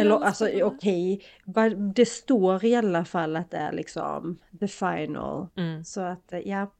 [0.00, 5.46] Eller alltså okej, va- det står i alla fall att det är liksom the final.
[5.56, 5.84] Mm.
[5.84, 6.72] Så att eh, ja,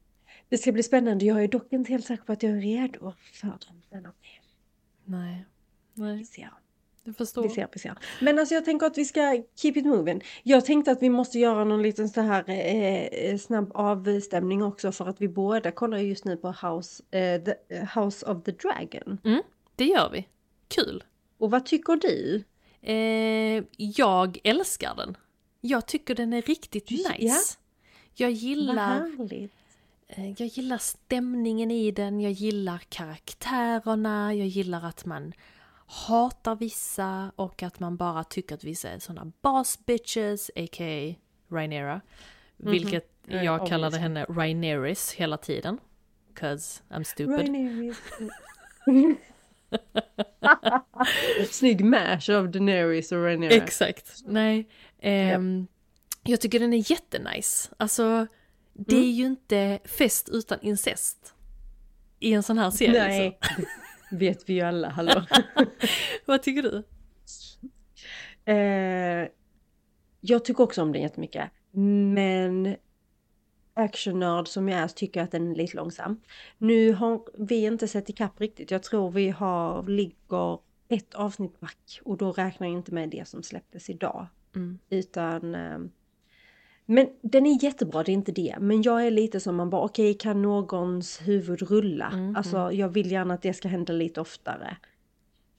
[0.49, 1.25] det ska bli spännande.
[1.25, 3.81] Jag är dock inte helt säker på att jag är redo för den.
[3.89, 4.41] Men okej,
[5.05, 5.45] Nej.
[5.93, 6.49] vi Nej, ser.
[7.03, 7.43] jag förstår.
[7.43, 7.97] Vi ser, vi ser.
[8.21, 10.23] Men alltså jag tänker att vi ska keep it moving.
[10.43, 15.05] Jag tänkte att vi måste göra någon liten så här eh, snabb avstämning också för
[15.07, 17.53] att vi båda kollar just nu på House, eh, the,
[17.99, 19.17] House of the Dragon.
[19.75, 20.27] Det gör vi.
[20.67, 21.03] Kul.
[21.37, 22.43] Och vad tycker du?
[22.81, 25.17] Eh, jag älskar den.
[25.61, 27.15] Jag tycker den är riktigt nice.
[27.19, 27.37] ja.
[28.13, 29.11] Jag gillar,
[30.07, 35.33] eh, jag gillar stämningen i den, jag gillar karaktärerna, jag gillar att man
[35.87, 41.15] hatar vissa och att man bara tycker att vissa är såna boss bitches, a.k.a.
[41.49, 42.01] Rhaenyra.
[42.57, 44.01] Vilket Eh, jag kallade obviously.
[44.01, 45.79] henne Rhaenerys hela tiden.
[46.33, 47.95] Cause I'm stupid.
[51.51, 53.51] Snygg mash av Daenerys och Rhaenyra.
[53.51, 54.15] Exakt.
[54.25, 54.67] Nej.
[55.01, 55.67] ehm,
[56.23, 57.69] Jag tycker den är jättenice.
[57.77, 58.27] Alltså,
[58.73, 59.11] det är Mm.
[59.11, 61.33] ju inte fest utan incest.
[62.19, 63.07] I en sån här serie.
[63.07, 63.65] Nej, Liksom.
[64.19, 65.25] vet vi ju alla, hallå.
[66.25, 66.83] Vad tycker du?
[68.53, 69.27] eh,
[70.21, 71.49] jag tycker också om den jättemycket.
[72.13, 72.75] Men
[73.77, 76.21] actionnörd som jag är så tycker jag att den är lite långsam.
[76.57, 78.71] Nu har vi inte sett ikapp riktigt.
[78.71, 83.27] Jag tror vi har, ligger ett avsnitt back och då räknar jag inte med det
[83.27, 84.27] som släpptes idag.
[84.55, 84.79] Mm.
[84.89, 85.55] Utan...
[85.55, 85.79] Eh,
[86.89, 88.55] men den är jättebra, det är inte det.
[88.59, 92.09] Men jag är lite som man bara, okej kan någons huvud rulla?
[92.13, 94.77] Mm, alltså jag vill gärna att det ska hända lite oftare.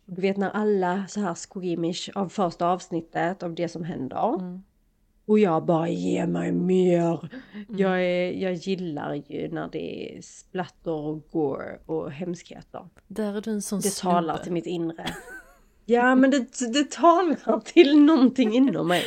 [0.05, 4.35] Du vet när alla så här squeamish av första avsnittet av det som händer.
[4.35, 4.63] Mm.
[5.29, 7.31] Och jag bara ge mig mer.
[7.55, 7.79] Mm.
[7.79, 12.89] Jag, är, jag gillar ju när det är splatter och gore och hemskheter.
[13.09, 14.45] Där är du en sån Det talar snubbe.
[14.45, 15.07] till mitt inre.
[15.85, 19.05] Ja men det, det talar till någonting inom mig.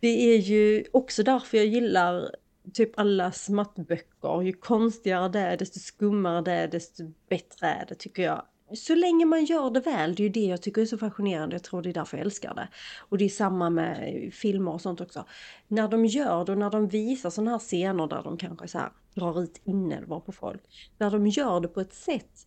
[0.00, 2.30] Det är ju också därför jag gillar
[2.74, 4.42] typ alla smattböcker.
[4.42, 8.42] Ju konstigare det är, desto skummare det är, desto bättre är det tycker jag.
[8.74, 11.54] Så länge man gör det väl, det är ju det jag tycker är så fascinerande.
[11.54, 12.68] Jag tror det är därför jag älskar det.
[12.98, 15.24] Och det är samma med filmer och sånt också.
[15.68, 18.78] När de gör det och när de visar sådana här scener där de kanske så
[18.78, 20.62] här drar ut inälvor på folk.
[20.98, 22.46] När de gör det på ett sätt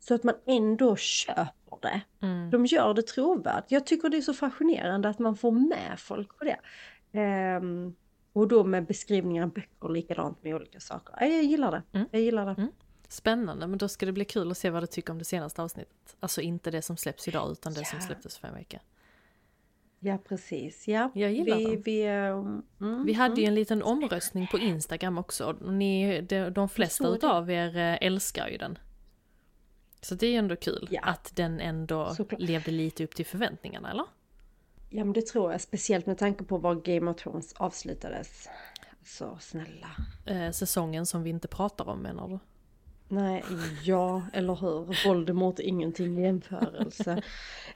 [0.00, 2.00] så att man ändå köper det.
[2.26, 2.50] Mm.
[2.50, 3.70] De gör det trovärdigt.
[3.70, 6.58] Jag tycker det är så fascinerande att man får med folk på det.
[7.18, 7.94] Ehm,
[8.32, 11.14] och då med beskrivningar av böcker likadant med olika saker.
[11.20, 11.82] Ja, Jag gillar det.
[11.92, 12.08] Mm.
[12.10, 12.52] Jag gillar det.
[12.52, 12.72] Mm.
[13.08, 15.62] Spännande, men då ska det bli kul att se vad du tycker om det senaste
[15.62, 16.16] avsnittet.
[16.20, 18.06] Alltså inte det som släpps idag utan det som Ja.
[18.06, 18.80] släpptes för en vecka.
[19.98, 20.88] Ja precis.
[20.88, 21.10] Ja.
[21.14, 21.82] Jag gillar vi, den.
[21.82, 23.48] vi, ehm, mm, Vi hade ju mm.
[23.48, 25.52] en liten omröstning på Instagram också.
[25.52, 28.78] Ni, de, de flesta utav er eh, älskar ju den.
[30.00, 31.00] Så det är ju ändå kul Ja.
[31.02, 32.40] att den ändå Såklart.
[32.40, 34.04] levde lite upp till förväntningarna, eller?
[34.90, 35.60] Ja men det tror jag.
[35.60, 38.48] Speciellt med tanke på var Game of Thrones avslutades.
[39.04, 39.88] Så snälla.
[40.26, 42.38] Eh, säsongen som vi inte pratar om menar du?
[43.14, 43.44] Nej,
[43.84, 45.08] ja, eller hur?
[45.08, 47.22] Voldemort är ingenting i jämförelse.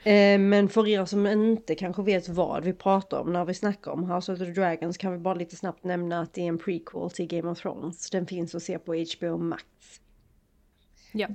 [0.05, 3.91] eh, men för er som inte kanske vet vad vi pratar om när vi snackar
[3.91, 6.59] om House of the Dragons kan vi bara lite snabbt nämna att det är en
[6.59, 8.11] prequel till Game of Thrones.
[8.11, 9.65] Den finns att se på HBO Max.
[11.13, 11.29] Ja,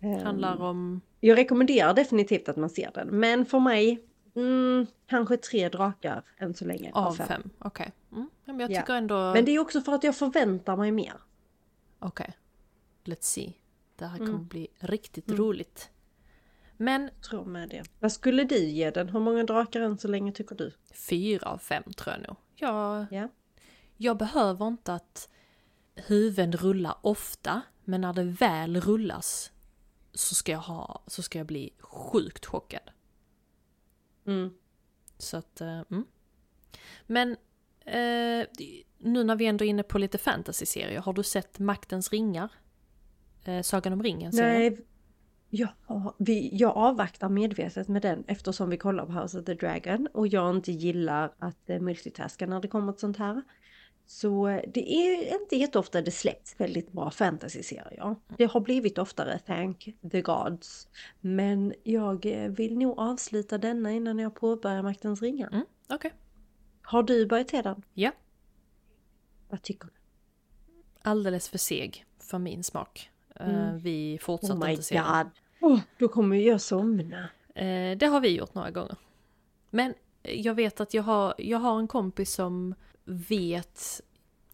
[0.00, 1.00] Eh, handlar om...
[1.20, 4.00] Jag rekommenderar definitivt att man ser den, men för mig
[4.36, 6.90] mm, kanske tre drakar än så länge.
[6.94, 7.92] Av fem, okej.
[8.12, 8.30] Mm.
[8.44, 8.96] ja, men jag Ja.
[8.96, 9.32] ändå...
[9.34, 11.14] Men det är också för att jag förväntar mig mer.
[11.98, 12.32] Okej.
[13.06, 13.52] Let's see.
[13.96, 14.26] Det här Mm.
[14.32, 15.38] kommer bli riktigt Mm.
[15.40, 15.90] roligt.
[16.76, 17.84] Men Tror med det.
[18.00, 19.08] Vad skulle du ge den?
[19.08, 20.72] Hur många drakar än så länge tycker du?
[20.94, 22.36] fyra av fem tror jag nog.
[22.54, 23.28] Jag, Ja.
[23.96, 25.28] jag behöver inte att
[25.94, 29.52] huvuden rullar ofta, men när det väl rullas
[30.12, 32.90] så ska jag, ha, så ska jag bli sjukt chockad.
[34.26, 34.54] Mm.
[35.18, 36.06] Så att, eh, mm.
[37.06, 37.30] Men
[37.84, 38.46] eh,
[38.98, 42.48] nu när vi ändå är inne på lite fantasy-serier, har du sett Maktens ringar?
[43.48, 44.78] Eh, Sagan om ringen Nej,
[45.50, 45.68] ja,
[46.18, 50.28] vi, jag avvaktar medvetet med den eftersom vi kollar på House of the Dragon och
[50.28, 53.42] jag inte gillar att eh, multitaska när det kommer till sånt här.
[54.06, 58.16] Så eh, det är inte jätteofta det släpps väldigt bra fantasy-serier.
[58.36, 60.88] Det har blivit oftare, thank the gods.
[61.20, 65.48] Men jag eh, vill nog avsluta denna innan jag påbörjar Maktens ringar.
[65.52, 66.12] Mm, Okej.
[66.82, 67.82] Har du börjat se den?
[67.94, 68.12] Ja.
[69.48, 69.92] Vad tycker du?
[71.02, 73.10] Alldeles för seg för min smak.
[73.40, 73.78] Eh, Mm.
[73.78, 75.30] Vi fortsatte Oh inte se den.
[75.60, 77.28] Oh, då kommer jag somna.
[77.54, 78.96] Eh, det har vi gjort några gånger.
[79.70, 84.00] Men jag vet att jag har, jag har en kompis som vet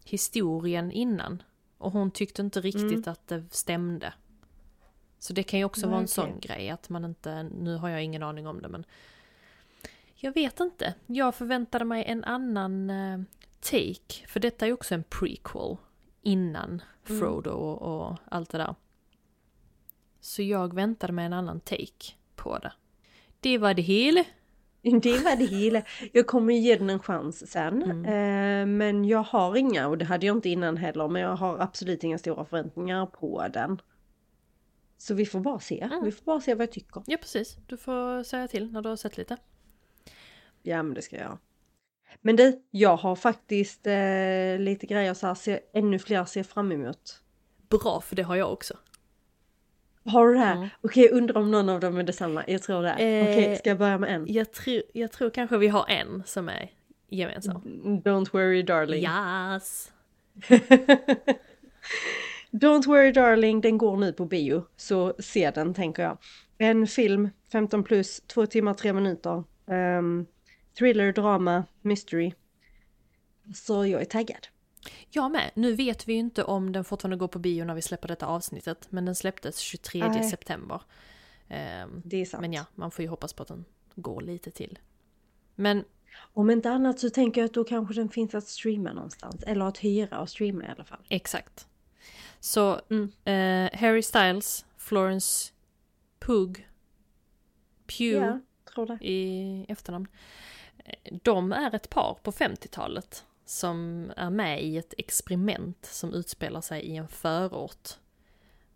[0.05, 1.43] historien innan.
[1.79, 3.05] Och hon tyckte inte riktigt Mm.
[3.13, 4.13] att det stämde.
[5.19, 7.89] Så det kan ju också Nej, vara en sån grej att man inte, nu har
[7.89, 8.85] jag ingen aning om det men
[10.15, 10.95] jag vet inte.
[11.07, 13.21] Jag förväntade mig en annan eh,
[13.61, 15.77] take, för detta är också en prequel
[16.23, 16.83] innan.
[17.05, 18.75] Frodo och, och allt det där.
[20.21, 22.73] Så jag väntade mig en annan take på det.
[23.41, 24.25] Det var det hela.
[24.83, 25.83] Det var det hela.
[26.13, 27.83] Jag kommer ge den en chans sen.
[27.83, 28.05] Mm.
[28.05, 31.59] Eh, men jag har inga, och det hade jag inte innan heller, men jag har
[31.59, 33.81] absolut inga stora förväntningar på den.
[34.99, 35.81] Så vi får bara se.
[35.81, 36.05] Mm.
[36.05, 37.03] Vi får bara se vad jag tycker.
[37.07, 39.37] Ja precis, du får säga till när du har sett lite.
[40.63, 41.39] Ja men det ska jag.
[42.21, 46.73] Men du, jag har faktiskt eh, lite grejer så här, ser, ännu fler ser fram
[46.73, 47.23] emot.
[47.69, 48.75] Bra, för det har jag också.
[50.05, 50.57] Har du det här?
[50.57, 50.69] Mm.
[50.81, 52.45] Okej, undrar om någon av dem är detsamma.
[52.47, 52.91] Jag tror det.
[52.91, 54.33] Eh, Okej, ska jag börja med en?
[54.33, 56.71] Jag, tror jag tror kanske vi har en som är
[57.09, 57.63] gemensam.
[58.05, 59.03] Don't worry darling.
[59.03, 59.93] Yes!
[62.51, 64.65] Don't worry darling, den går nu på bio.
[64.77, 66.19] Så se den tänker jag.
[66.59, 69.45] En film, 15 plus, 2 timmar 3 minuter.
[69.67, 70.27] Ehm,
[70.79, 72.33] thriller, drama, mystery.
[73.55, 74.47] Så jag är taggad.
[75.11, 75.51] Jag med.
[75.55, 78.27] Nu vet vi ju inte om den fortfarande går på bio när vi släpper detta
[78.27, 78.87] avsnittet.
[78.91, 80.31] Men den släpptes 23 Nej.
[80.31, 80.83] september.
[81.49, 82.41] Ehm, Det är sant.
[82.41, 83.65] men ja, man får ju hoppas på att den
[83.95, 84.79] går lite till.
[85.55, 85.85] Men
[86.17, 89.43] Om inte annat så tänker jag att då kanske den finns att streama någonstans.
[89.43, 91.05] Eller att hyra och streama i alla fall.
[91.09, 91.67] exakt.
[92.41, 93.13] Så Mm.
[93.25, 95.53] eh, Harry Styles, Florence
[96.19, 96.61] Pugh,
[97.87, 98.39] Pugh
[98.77, 100.07] Ja, i efternamn.
[101.23, 106.83] De är ett par på 50-talet som är med i ett experiment som utspelar sig
[106.83, 107.89] i en förort.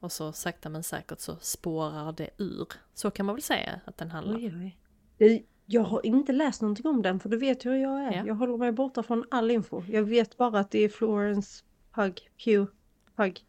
[0.00, 2.68] Och så sakta men säkert så spårar det ur.
[2.94, 4.36] Så kan man väl säga att den handlar.
[4.36, 4.74] Oj,
[5.18, 5.46] oj.
[5.66, 8.12] Jag har inte läst någonting om den för du vet hur jag är.
[8.12, 8.26] Ja.
[8.26, 9.82] Jag håller mig borta från all info.
[9.88, 12.70] Jag vet bara att det är Florence Pug, Pugh,
[13.16, 13.44] Pug,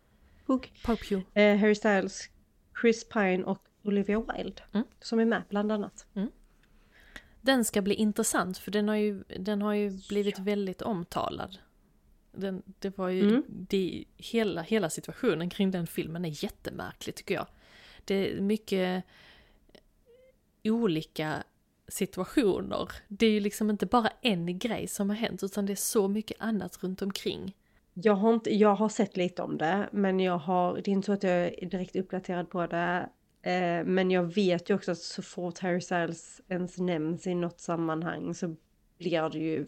[0.45, 1.41] Pug, Pow Pew.
[1.41, 2.30] eh, Harry Styles,
[2.82, 4.88] Chris Pine och Olivia Wilde Mm.
[4.99, 6.05] som är med bland annat.
[7.48, 11.58] Den ska bli intressant för den har ju, den har ju blivit väldigt omtalad.
[12.32, 13.43] Den, det var ju, Mm.
[13.48, 17.48] det, hela, hela situationen kring den filmen är jättemärklig tycker jag.
[18.06, 19.04] Det är mycket
[20.64, 21.43] olika
[21.88, 22.89] situationer.
[23.08, 26.08] Det är ju liksom inte bara en grej som har hänt utan det är så
[26.08, 27.56] mycket annat runt omkring.
[27.93, 31.06] Jag har, inte, jag har sett lite om det men jag har, det är inte
[31.06, 33.10] så att jag är direkt uppdaterad på det.
[33.48, 37.60] Eh, men jag vet ju också att så fort Harry Styles ens nämns i något
[37.60, 38.56] sammanhang så
[38.98, 39.68] blir det ju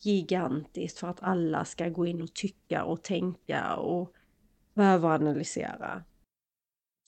[0.00, 4.12] gigantiskt för att alla ska gå in och tycka och tänka och
[4.74, 6.04] behöva analysera.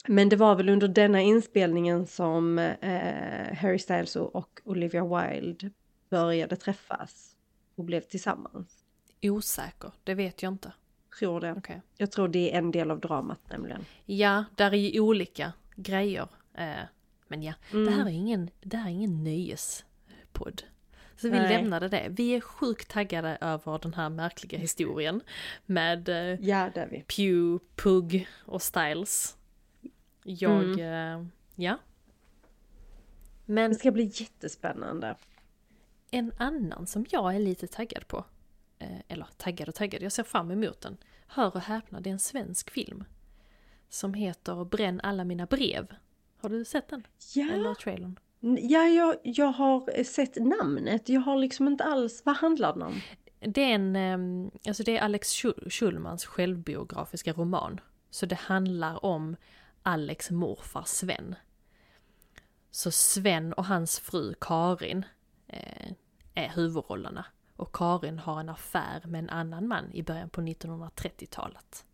[0.09, 5.71] Men det var väl under denna inspelningen som eh, Harry Styles och Olivia Wilde
[6.09, 7.37] började träffas
[7.75, 8.85] och blev tillsammans.
[9.23, 10.73] Osäker, det vet jag inte.
[11.19, 11.53] Tror det.
[11.59, 11.83] Okej.
[11.97, 13.85] Jag tror det är en del av dramat nämligen.
[14.07, 16.29] Ja, där är ju olika grejer.
[16.55, 16.75] Eh,
[17.29, 17.93] men ja, det Mm.
[17.95, 20.63] här är ingen, det här är ingen nöjespodd.
[21.17, 21.49] Så vi Nej.
[21.57, 22.07] lämnade det.
[22.11, 25.21] Vi är sjukt taggade över den här märkliga historien
[25.67, 26.17] med eh,
[26.49, 27.01] Ja, det är vi.
[27.03, 29.37] Pew, Pug och Styles.
[30.23, 30.81] Jag, Mm.
[31.23, 31.79] eh, ja.
[33.47, 35.17] Men Det ska bli jättespännande.
[36.11, 38.25] en annan som jag är lite taggad på,
[39.09, 40.97] eller taggad och taggad, jag ser fram emot den.
[41.27, 43.05] Hör och häpna, det är en svensk film.
[43.89, 45.87] Som heter Bränn alla mina brev.
[46.41, 47.07] Har du sett den?
[47.37, 48.19] Eller Ja, trailern?
[48.61, 51.09] ja jag, jag har sett namnet.
[51.09, 53.01] Jag har liksom inte alls, vad handlar den om?
[53.41, 57.81] Det är en, ehm, alltså det är Alex Schul- Schulmans självbiografiska roman.
[58.11, 59.37] Så det handlar om
[59.83, 61.35] Alex morfar Sven.
[62.71, 65.05] Så Sven och hans fru Karin
[65.47, 65.93] eh,
[66.35, 67.25] är huvudrollerna.
[67.61, 71.87] Och Karin har en affär med en annan man i början på 1930-talet.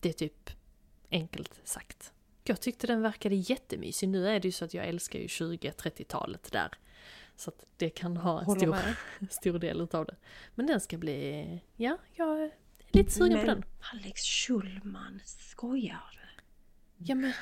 [0.00, 0.50] Det är typ
[1.10, 2.12] enkelt sagt.
[2.44, 4.08] Jag tyckte den verkade jättemysig.
[4.08, 6.70] Nu är det ju så att jag älskar ju 20-30-talet där.
[7.36, 8.76] Så att det kan ha en stor,
[9.30, 10.16] stor del utav det.
[10.54, 12.50] Men den ska bli, ja, jag är
[12.88, 13.64] lite sugen på Men den.
[13.92, 16.42] Alex Schulman, skojar du?
[17.04, 17.32] Ja men,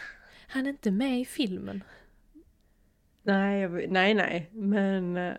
[0.48, 1.84] han är inte med i filmen.
[3.22, 5.34] Nej, jag, nej, nej, men eh,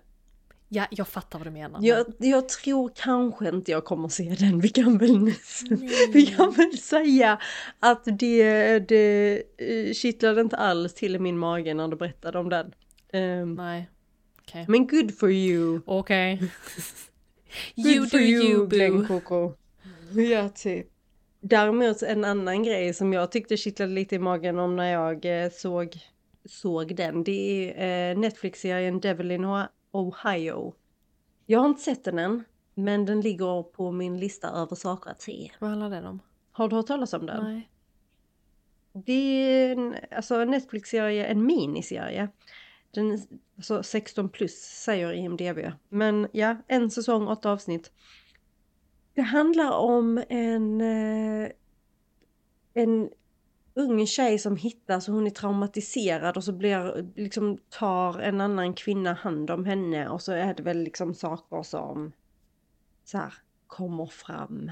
[0.70, 1.80] Ja, jag fattar vad du menar.
[1.84, 4.60] jag, jag tror kanske inte jag kommer se den.
[4.60, 5.36] Vi kan väl, Nej.
[6.14, 7.40] vi kan väl säga
[7.80, 12.50] att det, det eh, kittlade inte alls till i min mage när du berättade om
[12.50, 12.74] den.
[13.14, 13.90] Ehm, Nej.
[14.42, 14.66] Okej.
[14.68, 15.82] men good for you!
[15.86, 16.44] Okej.
[17.76, 18.66] Good you for do you boo.
[18.68, 19.54] Glenn Coco.
[20.32, 20.88] Ja, typ.
[21.42, 25.50] Däremot en annan grej som jag tyckte kittlade lite i magen om när jag eh,
[25.52, 25.98] såg,
[26.46, 27.24] såg den.
[27.24, 29.44] Det är eh, Netflix-serien Devil in
[29.96, 30.74] Ohio.
[31.46, 32.44] Jag har inte sett den än.
[32.74, 35.52] Men den ligger på min lista över saker att se.
[35.60, 36.20] Vad handlar den om?
[36.52, 37.44] Har du hört talas om den?
[37.44, 37.70] Nej.
[38.94, 42.30] Det är en, alltså en Netflix-serie, en miniserie.
[42.92, 43.20] Den,
[43.58, 45.72] alltså 16 plus säger IMDB.
[45.90, 47.92] Men ja, en säsong, åtta avsnitt.
[49.14, 51.50] Det handlar om en, eh,
[52.74, 53.10] en
[53.76, 58.74] ung tjej som hittas och hon är traumatiserad och så blir, liksom tar en annan
[58.74, 62.12] kvinna hand om henne och så är det väl liksom saker som
[63.04, 63.34] så här
[63.68, 64.72] kommer fram.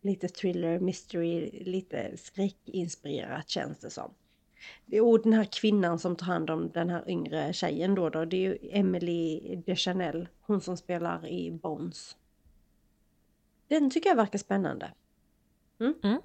[0.00, 4.14] Lite thriller, mystery, lite skräckinspirerat känns det som.
[5.02, 8.36] Och den här kvinnan som tar hand om den här yngre tjejen då, då det
[8.36, 12.16] är ju Emily DeChanel, hon som spelar i Bones.
[13.68, 14.92] Den tycker jag verkar spännande.
[15.80, 15.94] Mm.
[16.02, 16.20] Mm.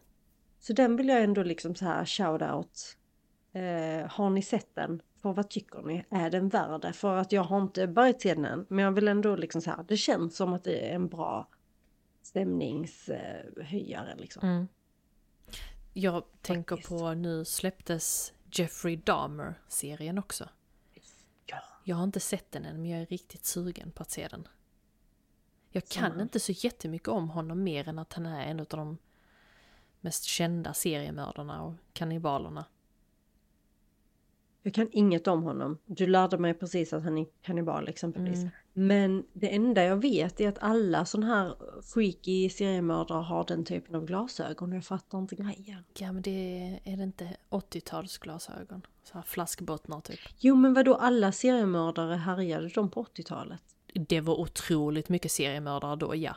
[0.63, 2.97] Så den vill jag ändå liksom så här shout out.
[3.51, 5.01] Eh, har ni sett den?
[5.21, 6.05] För vad tycker ni?
[6.09, 6.93] Är den värd det?
[6.93, 8.65] För att jag har inte börjat se den än.
[8.69, 9.85] Men jag vill ändå liksom så här.
[9.87, 11.47] Det känns som att det är en bra
[12.21, 14.49] stämningshöjare liksom.
[14.49, 14.67] Mm.
[15.93, 16.89] Jag tänker Faktiskt.
[16.89, 20.49] på nu släpptes Jeffrey Dahmer-serien också.
[21.45, 21.57] Ja.
[21.83, 24.47] Jag har inte sett den än men jag är riktigt sugen på att se den.
[25.69, 26.21] Jag kan Samma.
[26.21, 28.97] inte så jättemycket om honom mer än att han är en av de
[30.03, 32.65] mest kända seriemördarna och kannibalerna.
[34.63, 35.77] Jag kan inget om honom.
[35.85, 38.37] Du lärde mig precis att han är kannibal exempelvis.
[38.39, 38.49] Mm.
[38.73, 43.95] Men det enda jag vet är att alla sådana här freaky seriemördare har den typen
[43.95, 44.71] av glasögon.
[44.71, 45.83] Jag fattar inte grejen.
[45.93, 48.81] Ja men det är, är det inte 80-talsglasögon?
[49.03, 50.19] Så här flaskbottnar typ.
[50.39, 53.61] Jo men vadå alla seriemördare härjade de på 80-talet?
[53.93, 56.35] Det var otroligt mycket seriemördare då, ja.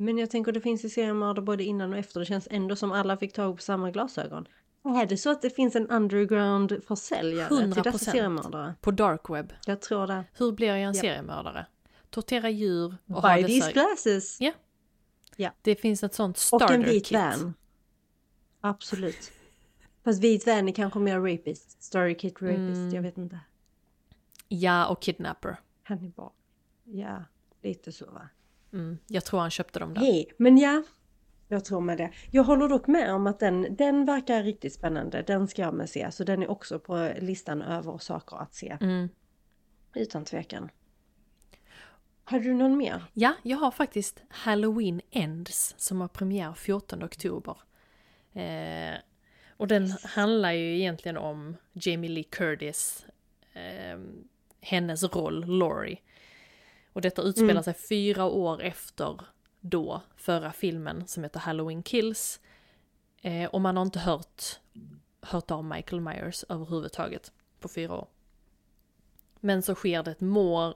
[0.00, 2.20] Men jag tänker det finns ju seriemördare både innan och efter.
[2.20, 4.48] Det känns ändå som alla fick tag på samma glasögon.
[4.84, 7.98] Är det så att det finns en underground försäljare till dessa 100%.
[7.98, 8.74] seriemördare?
[8.80, 9.52] På dark web.
[9.66, 10.24] Jag tror det.
[10.32, 10.96] Hur blir jag en Japp.
[10.96, 11.66] seriemördare?
[12.10, 13.72] Tortera djur och ha Buy these dessa...
[13.72, 14.38] glasses!
[15.62, 17.18] Det finns ett sånt Och starter en vit kit.
[17.18, 17.54] van.
[18.60, 19.32] Absolut.
[20.04, 21.82] Fast vit van är kanske mer rapist.
[21.82, 22.94] Story kit rapist, Mm.
[22.94, 23.38] jag vet inte.
[24.48, 25.56] Ja, och kidnapper.
[25.82, 26.30] Hannibal.
[26.84, 27.24] Ja,
[27.62, 28.28] lite så va.
[28.72, 28.98] Mm.
[29.06, 30.00] Jag tror han köpte dem där.
[30.00, 30.82] Hej, men ja.
[31.48, 32.10] Jag tror med det.
[32.30, 35.22] Jag håller dock med om att den, den verkar riktigt spännande.
[35.22, 36.10] Den ska jag med se.
[36.12, 38.76] Så den är också på listan över saker att se.
[38.80, 39.08] Mm.
[39.94, 40.70] Utan tvekan.
[42.24, 43.04] Har du någon mer?
[43.14, 47.56] Ja, jag har faktiskt Halloween Ends som har premiär 14 oktober.
[48.32, 48.98] Eh,
[49.50, 53.06] och den handlar ju egentligen om Jamie Lee Curtis,
[53.52, 53.98] eh,
[54.60, 55.98] hennes roll Laurie.
[56.98, 57.62] Och detta utspelar Mm.
[57.62, 59.20] sig fyra år efter
[59.60, 62.40] då förra filmen som heter Halloween Kills.
[63.22, 64.42] Eh, och man har inte hört,
[65.20, 68.08] hört av Michael Myers överhuvudtaget på fyra år.
[69.40, 70.74] Men så sker det ett mord,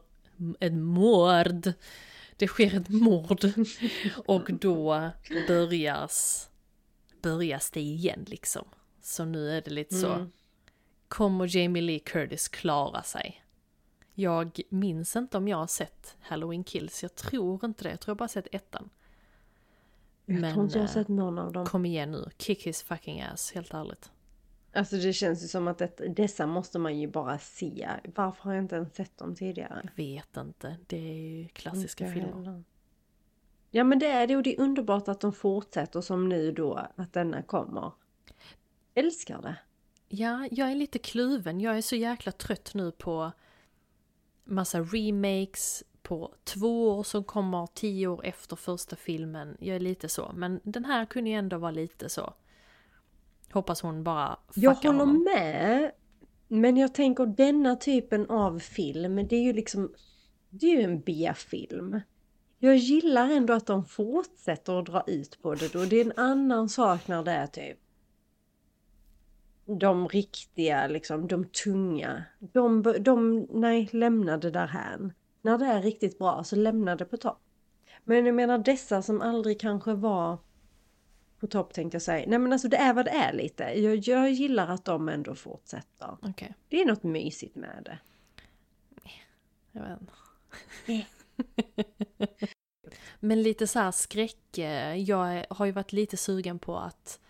[0.61, 1.73] ett mord.
[2.37, 3.45] Det sker ett mord
[4.27, 5.11] och då
[5.49, 6.49] börjas,
[7.23, 8.65] börjas det igen liksom.
[9.01, 10.13] Så nu är det lite så.
[10.13, 10.33] Mm.
[11.09, 13.42] Kommer Jamie Lee Curtis klara sig?
[14.15, 17.91] Jag minns inte om jag har sett Halloween Kills, jag tror inte det.
[17.91, 18.91] Jag tror jag bara sett ettan.
[20.27, 21.67] Jag Men, tror inte jag har eh, sett någon av dem.
[21.67, 24.11] Kom igen nu, kick his fucking ass, helt ärligt.
[24.75, 27.89] Alltså det känns ju som att det, dessa måste man ju bara se.
[28.15, 29.89] Varför har jag inte ens sett dem tidigare?
[29.97, 32.35] Vet inte, det är ju klassiska Inte filmer.
[32.45, 32.65] heller.
[33.71, 36.89] Ja men det är det och det är underbart att de fortsätter som nu då
[36.97, 37.93] att denna kommer.
[38.95, 39.57] Älskar det.
[40.09, 41.61] Ja, jag är lite kluven.
[41.61, 43.33] Jag är så jäkla trött nu på
[44.45, 49.57] massa remakes, på två år som kommer tio år efter första filmen.
[49.61, 52.35] Jag är lite så, men den här kunde ju ändå vara lite så.
[53.53, 55.25] Hoppas hon bara Jag fuckar håller honom.
[55.25, 55.93] med.
[56.49, 59.93] Men jag tänker denna typen av film, det är ju liksom,
[60.51, 62.01] det är ju en B-film.
[62.59, 65.85] Jag gillar ändå att de fortsätter att dra ut på det då.
[65.85, 67.79] Det är en annan sak när det är typ
[69.79, 72.25] de riktiga, liksom de tunga.
[72.39, 75.11] De, de nej, lämna det där här.
[75.43, 77.41] När det är riktigt bra så lämna det på topp.
[78.05, 80.39] Men jag menar dessa som aldrig kanske var
[81.41, 82.25] på topp tänkte jag säga.
[82.29, 83.65] Nej men alltså det är vad det är lite.
[83.65, 86.17] Jag, jag gillar att de ändå fortsätter.
[86.23, 87.99] Okej, Det är något mysigt med det.
[89.73, 91.07] jag vet inte.
[93.21, 94.59] Men lite så här skräck.
[94.59, 97.21] eh, Jag har ju varit lite sugen på att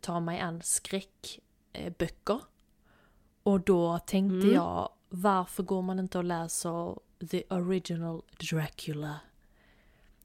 [0.00, 0.62] ta mig an
[1.72, 2.40] skräckböcker.
[3.42, 4.54] Och då tänkte Mm.
[4.54, 6.98] jag, varför går man inte och läser
[7.30, 9.20] The Original Dracula?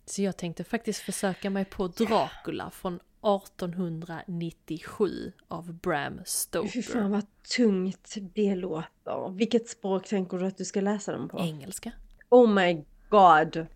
[0.05, 6.81] Så jag tänkte faktiskt försöka mig på Dracula från 1897 av Bram Fy Stoker.
[6.81, 7.25] fan vad
[7.57, 9.29] tungt det låter.
[9.29, 11.39] Vilket språk tänker du att du ska läsa dem på?
[11.39, 11.91] Engelska.
[12.29, 13.67] Oh my god!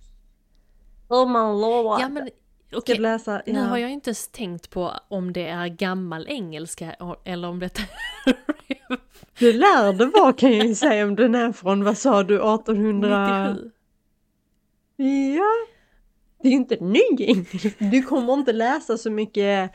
[1.07, 2.01] Oh my lord!
[2.01, 2.29] Ja men
[2.73, 3.41] okej, läsa?
[3.45, 3.59] nu Ja.
[3.59, 6.95] har jag inte ens tänkt på om det är gammal engelska
[7.25, 7.69] eller om det
[9.39, 13.49] Du lärde var kan jag ju säga om den är från, vad sa du, 1800?
[13.53, 13.71] 97.
[15.35, 15.67] Ja!
[16.41, 17.69] Det är ju inte ny engelska.
[17.77, 19.71] Du kommer inte läsa så mycket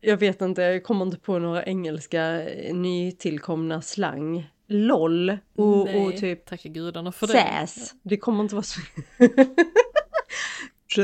[0.00, 4.50] jag vet inte, jag kommer inte på några engelska eh, nytillkomna slang.
[4.68, 7.32] LOL och, och Nej, typ Tacka gudarna för det.
[7.32, 7.94] Säs.
[8.02, 8.80] Det kommer inte vara så...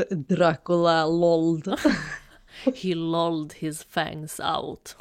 [0.09, 1.79] Dracula lolled.
[2.75, 4.95] He lolled his fangs out.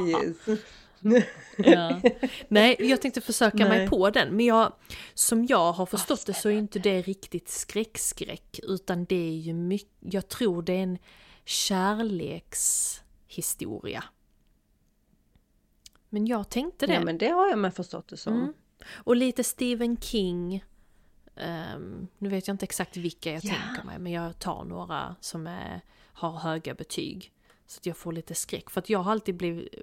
[0.00, 0.36] yes.
[1.56, 2.00] ja.
[2.48, 3.88] Nej, jag tänkte försöka mig Nej.
[3.88, 4.36] på den.
[4.36, 4.72] Men jag,
[5.14, 8.60] som jag har förstått det så är inte det riktigt skräckskräck.
[8.62, 10.98] Utan det är ju mycket, jag tror det är en
[11.44, 14.04] kärlekshistoria.
[16.08, 16.94] Men jag tänkte det.
[16.94, 18.34] Ja men det har jag med förstått det som.
[18.34, 18.52] Mm.
[18.92, 20.64] Och lite Stephen King.
[21.40, 23.54] Ehm, nu vet jag inte exakt vilka jag Ja.
[23.54, 25.80] tänker mig, men jag tar några som är,
[26.12, 27.32] har höga betyg.
[27.66, 28.70] Så att jag får lite skräck.
[28.70, 29.74] För att jag har alltid blivit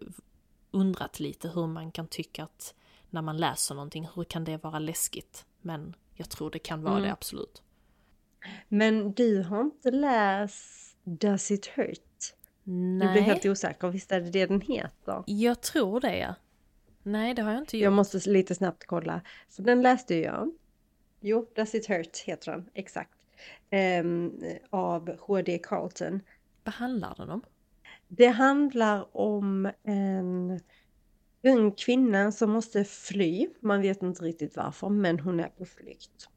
[0.71, 2.73] undrat lite hur man kan tycka att
[3.09, 5.45] när man läser någonting, hur kan det vara läskigt?
[5.61, 7.03] Men jag tror det kan vara Mm.
[7.03, 7.61] det absolut.
[8.67, 12.33] Men du har inte läst Does it hurt?
[12.63, 15.23] Du blir Nej, helt osäker, visst är det det den heter?
[15.25, 16.35] jag tror det ja.
[17.03, 17.83] Nej, det har jag inte gjort.
[17.83, 19.21] Jag måste lite snabbt kolla.
[19.49, 20.51] Så den läste jag.
[21.20, 23.18] Jo, Does it hurt heter den, exakt.
[23.70, 24.39] Ehm,
[24.70, 25.59] av H.D.
[25.63, 26.22] Carlton.
[26.63, 27.41] Vad handlar den om?
[28.07, 30.59] Det handlar om en
[31.43, 33.49] ung kvinna som måste fly.
[33.59, 36.30] Man vet inte riktigt varför, men hon är på flykt.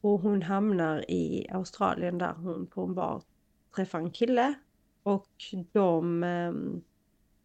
[0.00, 3.22] Och hon hamnar i Australien där hon på en bar
[3.76, 4.54] träffar en kille
[5.02, 5.30] och
[5.72, 6.52] de eh,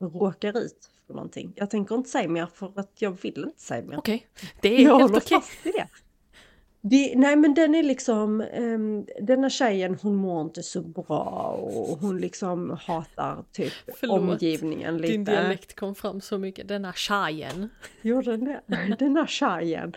[0.07, 1.53] råkar ut för någonting.
[1.55, 3.97] Jag tänker inte säga mer för att jag vill inte säga mer.
[3.97, 4.49] Okej, okay.
[4.61, 5.38] det är jag helt okej.
[5.38, 5.86] Okay.
[6.82, 7.13] Det.
[7.15, 12.17] Nej men den är liksom, um, denna tjejen hon mår inte så bra och hon
[12.17, 15.13] liksom hatar typ Förlåt, omgivningen lite.
[15.13, 17.69] din dialekt kom fram så mycket, denna tjejen.
[18.01, 18.95] Gjorde den det?
[18.99, 19.93] denna tjejen.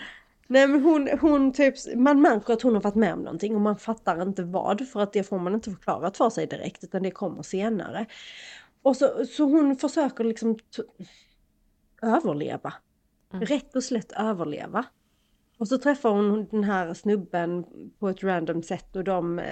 [0.47, 3.61] Nej men hon, hon typ, man märker att hon har varit med om någonting och
[3.61, 7.03] man fattar inte vad för att det får man inte förklarat för sig direkt utan
[7.03, 8.07] det kommer senare.
[8.83, 10.59] Och så, så hon försöker liksom
[12.03, 12.73] överleva.
[13.33, 13.47] Mm.
[13.47, 14.85] Rätt och slätt överleva.
[15.61, 17.65] Och så träffar hon den här snubben
[17.99, 19.45] på ett random sätt och de eh,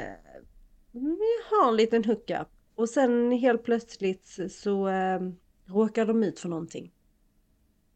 [1.51, 2.49] har en liten hookup.
[2.75, 5.21] Och sen helt plötsligt så eh,
[5.67, 6.93] råkar de ut för någonting.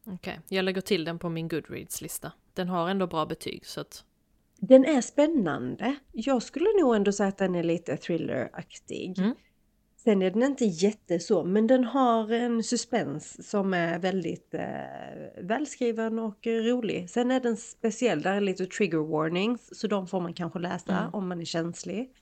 [0.07, 0.57] Okej, okay.
[0.57, 2.33] jag lägger till den på min Goodreads-lista.
[2.55, 4.05] Den har ändå bra betyg så att...
[4.57, 5.97] Den är spännande.
[6.13, 9.19] Jag skulle nog ändå säga att den är lite thrilleraktig.
[9.19, 9.35] Mm.
[10.05, 16.19] Sen är den inte jätteså, men den har en suspens som är väldigt eh, välskriven
[16.19, 17.11] och rolig.
[17.11, 20.99] Sen är den speciell, där är lite trigger warnings, så de får man kanske läsa
[20.99, 21.15] mm.
[21.15, 22.13] om man är känslig.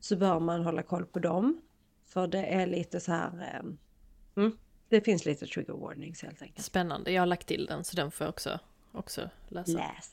[0.00, 1.60] Så bör man hålla koll på dem.
[2.06, 4.58] För det är lite så här, eh, mm,
[4.88, 6.64] det finns lite trigger warnings helt enkelt.
[6.64, 8.58] Spännande, jag har lagt till den så den får jag också,
[8.92, 9.72] också läsa.
[9.72, 10.12] Läs!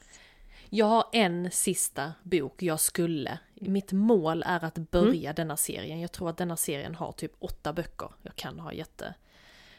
[0.70, 3.40] Jag har en sista bok jag skulle.
[3.56, 5.36] Mitt mål är att börja mm.
[5.36, 6.02] denna serien.
[6.02, 8.12] Jag tror att denna serien har typ åtta böcker.
[8.22, 9.14] Jag kan ha jätte...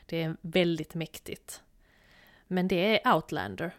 [0.07, 1.63] Det är väldigt mäktigt.
[2.47, 3.75] Men det är Outlander.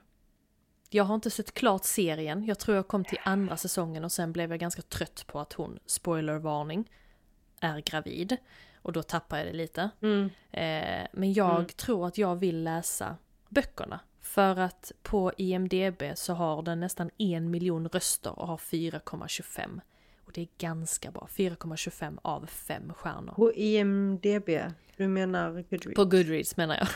[0.90, 2.46] Jag har inte sett klart serien.
[2.46, 5.54] Jag tror jag kom till andra säsongen och sen blev jag ganska trött på att
[5.54, 6.92] hon, spoilervarning,
[7.60, 8.38] är gravid.
[8.82, 9.90] Och då tappar jag det lite.
[10.02, 10.30] Mm.
[10.52, 11.68] Eh, men jag mm.
[11.68, 13.18] tror att jag vill läsa
[13.50, 14.00] böckerna.
[14.28, 19.82] För att på IMDB så har den nästan en miljon röster och har 4,25.
[20.26, 21.28] Och det är ganska bra.
[21.32, 23.34] 4,25 av 5 stjärnor.
[23.34, 24.50] På IMDB?
[24.98, 25.96] Du menar Goodreads?
[25.96, 26.88] På Goodreads menar jag.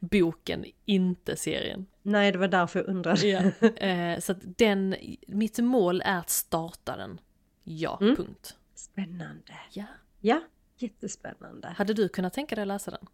[0.10, 1.86] Boken, inte serien.
[2.02, 3.26] Nej, det var därför jag undrade.
[3.26, 3.68] Ja.
[3.76, 7.20] Eh, så att den, mitt mål är att starta den.
[7.64, 8.16] Ja, mm.
[8.16, 8.56] punkt.
[8.74, 9.52] Spännande.
[9.72, 9.84] Ja.
[10.20, 10.40] Ja,
[10.78, 11.68] jättespännande.
[11.68, 13.06] Hade du kunnat tänka dig att läsa den?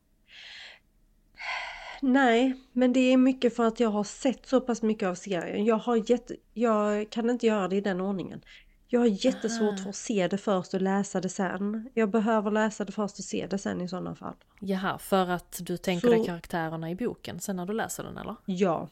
[2.07, 5.65] Nej, men det är mycket för att jag har sett så pass mycket av serien.
[5.65, 8.41] Jag, har jätte, jag kan inte göra det i den ordningen.
[8.89, 11.91] Jag har jättesvårt för att se det först och läsa det sen.
[11.95, 14.35] Jag behöver läsa det först och se det sen i sådana fall.
[14.61, 16.15] Jaha, för att du tänker så...
[16.15, 18.37] dig karaktärerna i boken sen när du läser den eller?
[18.45, 18.89] Ja.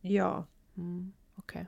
[0.00, 0.46] Ja.
[0.76, 1.66] Mm, Okej.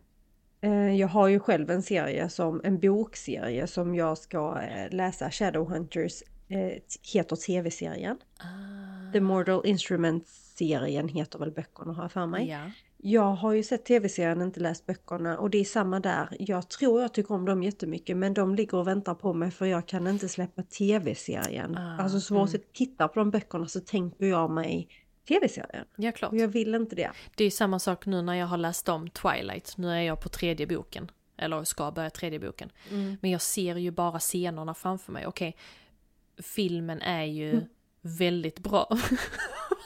[0.61, 0.71] Okay.
[0.71, 5.31] Eh, jag har ju själv en serie som, en bokserie som jag ska eh, läsa,
[5.31, 6.73] Shadowhunters, eh,
[7.15, 8.19] heter tv-serien.
[8.39, 8.72] Ah.
[9.13, 12.49] The Mortal Instruments serien heter väl böckerna har jag för mig.
[12.49, 12.71] Ja.
[13.05, 16.37] Jag har ju sett tv-serien, inte läst böckerna och det är samma där.
[16.39, 19.67] Jag tror jag tycker om dem jättemycket men de ligger och väntar på mig för
[19.67, 21.77] jag kan inte släppa tv-serien.
[21.77, 22.61] Ah, alltså så fort mm.
[22.63, 24.89] jag tittar på de böckerna så tänker jag mig
[25.29, 25.85] tv-serien.
[25.97, 26.33] Ja klart.
[26.33, 27.11] Och jag vill inte det.
[27.35, 29.75] Det är samma sak nu när jag har läst om Twilight.
[29.77, 31.11] Nu är jag på tredje boken.
[31.37, 32.71] Eller ska börja tredje boken.
[32.91, 33.17] Mm.
[33.21, 35.27] Men jag ser ju bara scenerna framför mig.
[35.27, 35.57] Okej,
[36.39, 37.65] filmen är ju mm.
[38.03, 38.87] Väldigt bra.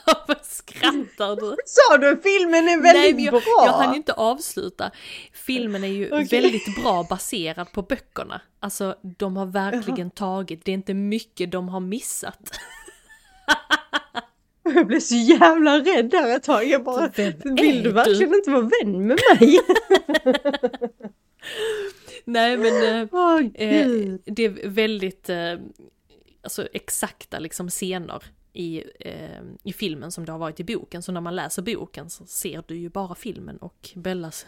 [0.05, 1.55] Varför skrattar du?
[1.65, 3.63] Sa du filmen är väldigt Nej, jag, bra?
[3.65, 4.91] Jag hann inte avsluta.
[5.33, 6.41] Filmen är ju okay.
[6.41, 8.41] väldigt bra baserad på böckerna.
[8.59, 10.09] Alltså de har verkligen Jaha.
[10.09, 12.39] tagit, det är inte mycket de har missat.
[14.73, 16.65] Jag blev så jävla rädd där ett tag.
[16.65, 17.11] Jag bara,
[17.43, 19.59] vill du verkligen inte vara vän med mig?
[22.25, 22.73] Nej men
[23.11, 25.53] oh, eh, det är väldigt eh,
[26.47, 28.23] alltså exakta liksom scener
[28.53, 31.01] i, eh, i filmen som det har varit i boken.
[31.01, 34.45] Så när man läser boken så ser du ju bara filmen och Bellas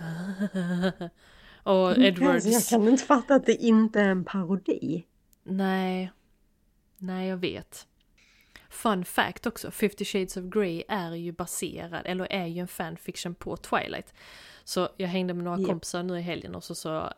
[1.63, 2.45] och Edwards.
[2.45, 5.05] Jag kan inte fatta att det inte är en parodi.
[5.43, 6.11] Nej,
[6.97, 7.87] nej jag vet.
[8.69, 13.35] Fun fact också, 50 shades of Grey är ju baserad, eller är ju en fanfiction
[13.35, 14.13] på Twilight.
[14.63, 15.67] Så jag hängde med några yep.
[15.67, 17.13] kompisar nu i helgen och så, så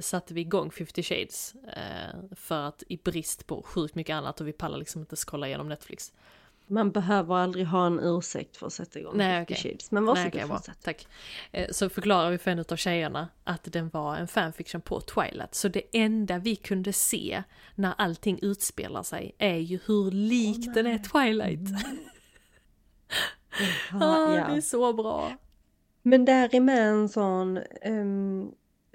[0.00, 1.54] satte vi igång 50 shades.
[1.54, 5.46] Eh, för att i brist på sjukt mycket annat och vi pallar liksom inte scrolla
[5.46, 6.12] igenom Netflix.
[6.70, 9.70] Man behöver aldrig ha en ursäkt för att sätta igång Nej, 50 okay.
[9.70, 9.90] shades.
[9.90, 10.82] Men varsågod Nej, okay, fortsätt.
[10.82, 11.08] Tack.
[11.52, 15.54] Eh, så förklarar vi för en av tjejerna att den var en fanfiction på Twilight.
[15.54, 17.42] Så det enda vi kunde se
[17.74, 21.68] när allting utspelar sig är ju hur lik oh, den är Twilight.
[21.68, 21.98] Mm.
[24.02, 24.48] ah, ja.
[24.48, 25.32] Det är så bra.
[26.02, 28.52] Men där är med en sån um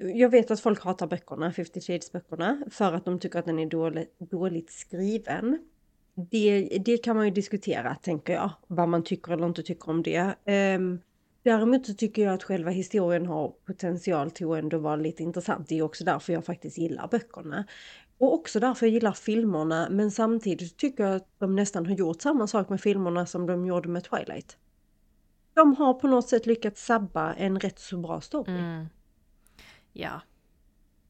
[0.08, 3.60] jag vet att folk hatar böckerna, 50 Shades böckerna, för att de tycker att den
[3.60, 5.60] är dåligt, dåligt skriven.
[6.16, 10.04] Det, det kan man ju diskutera, tänker jag, vad man tycker eller inte tycker om
[10.04, 10.36] det.
[10.78, 11.02] Um,
[11.44, 15.68] Däremot så tycker jag att själva historien har potential till att ändå vara lite intressant.
[15.68, 17.66] Det är också därför jag faktiskt gillar böckerna.
[18.18, 22.22] Och också därför jag gillar filmerna men samtidigt tycker jag att de nästan har gjort
[22.22, 24.58] samma sak med filmerna som de gjorde med Twilight.
[25.54, 28.52] De har på något sätt lyckats sabba en rätt så bra story.
[28.52, 28.86] Mm.
[29.94, 30.22] Ja.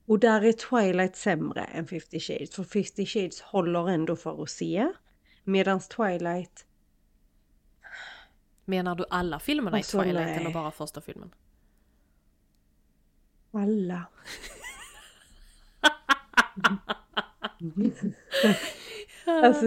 [0.06, 2.56] Och där är Twilight sämre än 50 Shades.
[2.56, 4.94] För 50 Shades håller ändå för att se.
[5.44, 6.66] Medan Twilight...
[8.66, 10.38] Menar du alla filmerna i Alltså, Twilight nej.
[10.38, 11.34] eller bara första filmen?
[13.52, 14.06] Alla.
[19.44, 19.66] alltså...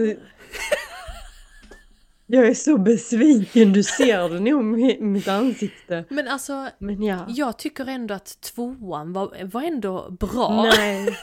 [2.29, 6.05] Jag är så besviken, du ser det nog i mitt ansikte.
[6.09, 7.25] Men alltså, Men ja.
[7.27, 10.63] jag tycker ändå att tvåan var, var ändå bra.
[10.63, 11.17] Nej.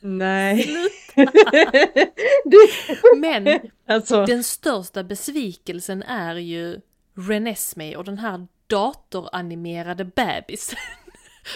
[0.00, 0.66] Nej.
[3.16, 6.80] Men alltså, den största besvikelsen är ju
[7.14, 10.78] Renesmee och den här datoranimerade bebisen.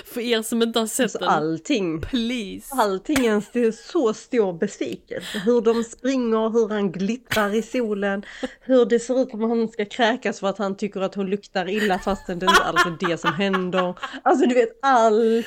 [0.05, 2.01] För er som inte har sett alltså den, allting.
[2.01, 2.74] please.
[2.74, 5.39] Allting är en st- så stor besvikelse.
[5.39, 8.22] Hur de springer, hur han glittrar i solen,
[8.61, 11.68] hur det ser ut att han ska kräkas för att han tycker att hon luktar
[11.68, 13.95] illa fastän det är det som händer.
[14.22, 15.47] Alltså du vet, allt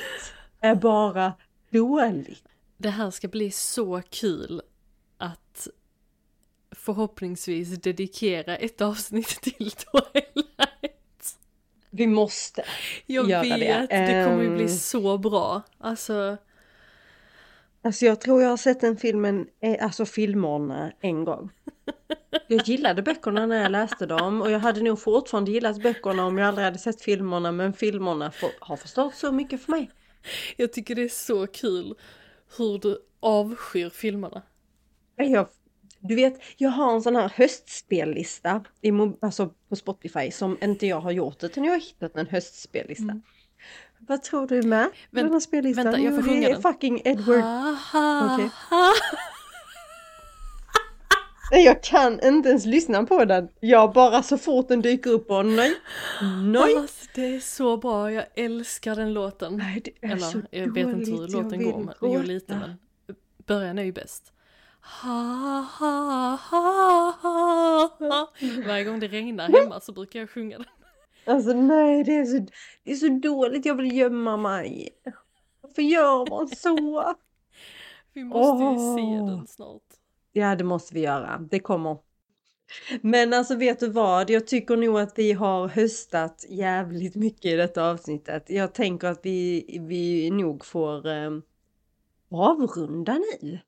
[0.60, 1.32] är bara
[1.70, 2.44] dåligt.
[2.76, 4.62] Det här ska bli så kul
[5.18, 5.68] att
[6.76, 10.39] förhoppningsvis dedikera ett avsnitt till Twilight.
[11.90, 12.64] Vi måste.
[13.06, 13.96] Jag Göra vet, det.
[13.96, 14.68] det, kommer ju bli Ehm.
[14.68, 15.62] så bra.
[15.78, 16.36] Alltså,
[17.82, 21.50] Alltså jag tror jag har sett den filmen, eh, alltså filmerna en gång.
[22.48, 26.38] Jag gillade böckerna när jag läste dem och jag hade nog fortfarande gillat böckerna om
[26.38, 29.90] jag aldrig hade sett filmerna men filmerna har förstört så mycket för mig.
[30.56, 31.94] jag tycker det är så kul
[32.58, 34.42] hur du avskyr filmerna.
[35.16, 35.48] Jag,
[36.00, 38.90] du vet, jag har en sån här höstspellista i,
[39.20, 43.02] alltså på Spotify som inte jag har gjort utan jag har hittat en höstspellista.
[43.02, 43.22] Mm.
[43.98, 45.84] Vad tror du med Vänt- den här spellistan?
[45.84, 46.62] vänta, jag Jo, får sjunga det är den.
[46.62, 47.40] fucking Edward.
[47.40, 48.50] Ha, ha, Okej.
[48.70, 48.92] ha.
[51.52, 53.48] Jag kan inte ens lyssna på den.
[53.60, 55.74] Jag bara så fort den dyker upp och nej,
[56.44, 56.76] nej.
[56.76, 59.56] Alltså, det är så bra, jag älskar den låten.
[59.56, 62.76] Nej, Eller jag vet inte hur låten går, men, jo lite men
[63.46, 64.32] början är ju bäst.
[64.82, 68.32] Ha, ha, ha, ha, ha.
[68.66, 70.66] Varje gång det regnar hemma så brukar jag sjunga den.
[71.26, 72.46] Alltså nej, det är, så,
[72.84, 73.66] det är så dåligt.
[73.66, 74.88] Jag vill gömma mig.
[75.60, 77.14] Varför gör man så?
[78.12, 79.82] Vi måste ju se den snart.
[80.32, 81.38] Ja, det måste vi göra.
[81.50, 81.96] Det kommer.
[83.00, 84.30] Men alltså vet du vad?
[84.30, 88.50] Jag tycker nog att vi har höstat jävligt mycket i detta avsnittet.
[88.50, 91.30] Jag tänker att vi, vi nog får eh,
[92.30, 93.58] avrunda nu.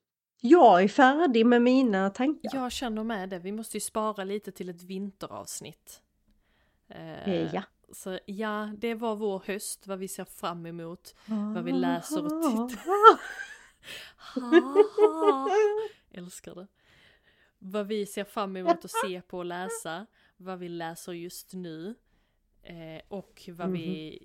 [0.45, 2.51] Jag är färdig med mina tankar.
[2.55, 6.03] Jag känner med det, vi måste ju spara lite till ett vinteravsnitt.
[6.89, 7.63] Eh, Eh, ja.
[7.93, 11.15] Så ja, det var vår höst, vad vi ser fram emot.
[11.55, 13.19] vad vi läser och tittar.
[14.41, 15.49] Ha,
[16.11, 16.67] älskar det.
[17.59, 20.07] Vad vi ser fram emot att se på och läsa.
[20.37, 21.95] Vad vi läser just nu.
[22.63, 24.19] Eh, och vad vi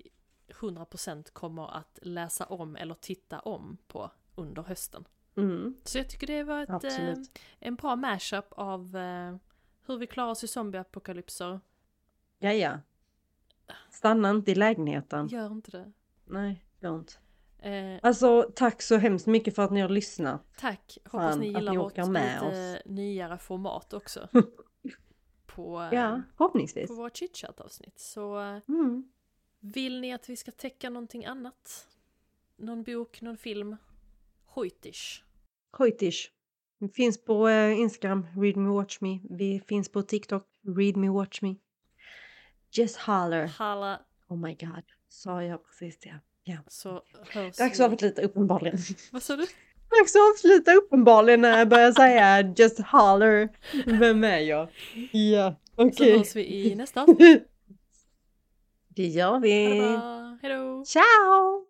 [0.48, 5.04] 100% kommer att läsa om eller titta om på under hösten.
[5.38, 7.14] Mm, Så jag tycker det var ett, eh,
[7.58, 9.36] en bra mashup av eh,
[9.86, 11.60] hur vi klarar oss i zombieapokalypser.
[12.38, 12.80] Ja, ja.
[13.90, 15.28] Stanna inte i lägenheten.
[15.28, 15.92] Gör inte det.
[16.24, 17.12] Nej, gör inte.
[17.58, 20.42] Eh, Alltså tack så hemskt mycket för att ni har lyssnat.
[20.58, 24.28] tack, hoppas Fan, ni att gillar ni vårt med lite nyare format också.
[25.46, 26.88] på, eh, Ja, förhoppningsvis.
[26.88, 27.98] på vårt chitchat-avsnitt.
[27.98, 29.10] Så eh, Mm.
[29.60, 31.88] vill ni att vi ska täcka någonting annat?
[32.56, 33.76] Någon bok, någon film?
[34.46, 35.24] Hojtish.
[35.78, 36.30] Hojtish.
[36.80, 39.18] Vi finns på eh, Instagram, Read Me Watch Me.
[39.30, 40.46] Vi finns på TikTok,
[40.76, 41.54] Read Me Watch Me.
[42.72, 43.46] Just holler.
[43.46, 46.14] Halla, Oh my god, sa jag precis det?
[46.44, 46.56] Ja.
[46.68, 48.78] så hörs Dags att avsluta uppenbarligen.
[49.12, 49.46] Vad sa du?
[49.98, 53.48] Dags att avsluta uppenbarligen när jag börjar säga just holler.
[53.86, 54.68] Vem är jag?
[55.12, 56.18] Ja, Så okej.
[56.18, 57.48] hörs vi i nästa avsnitt.
[58.88, 59.78] Det gör vi.
[59.80, 60.84] bra, hejdå!
[60.86, 61.66] Ciao!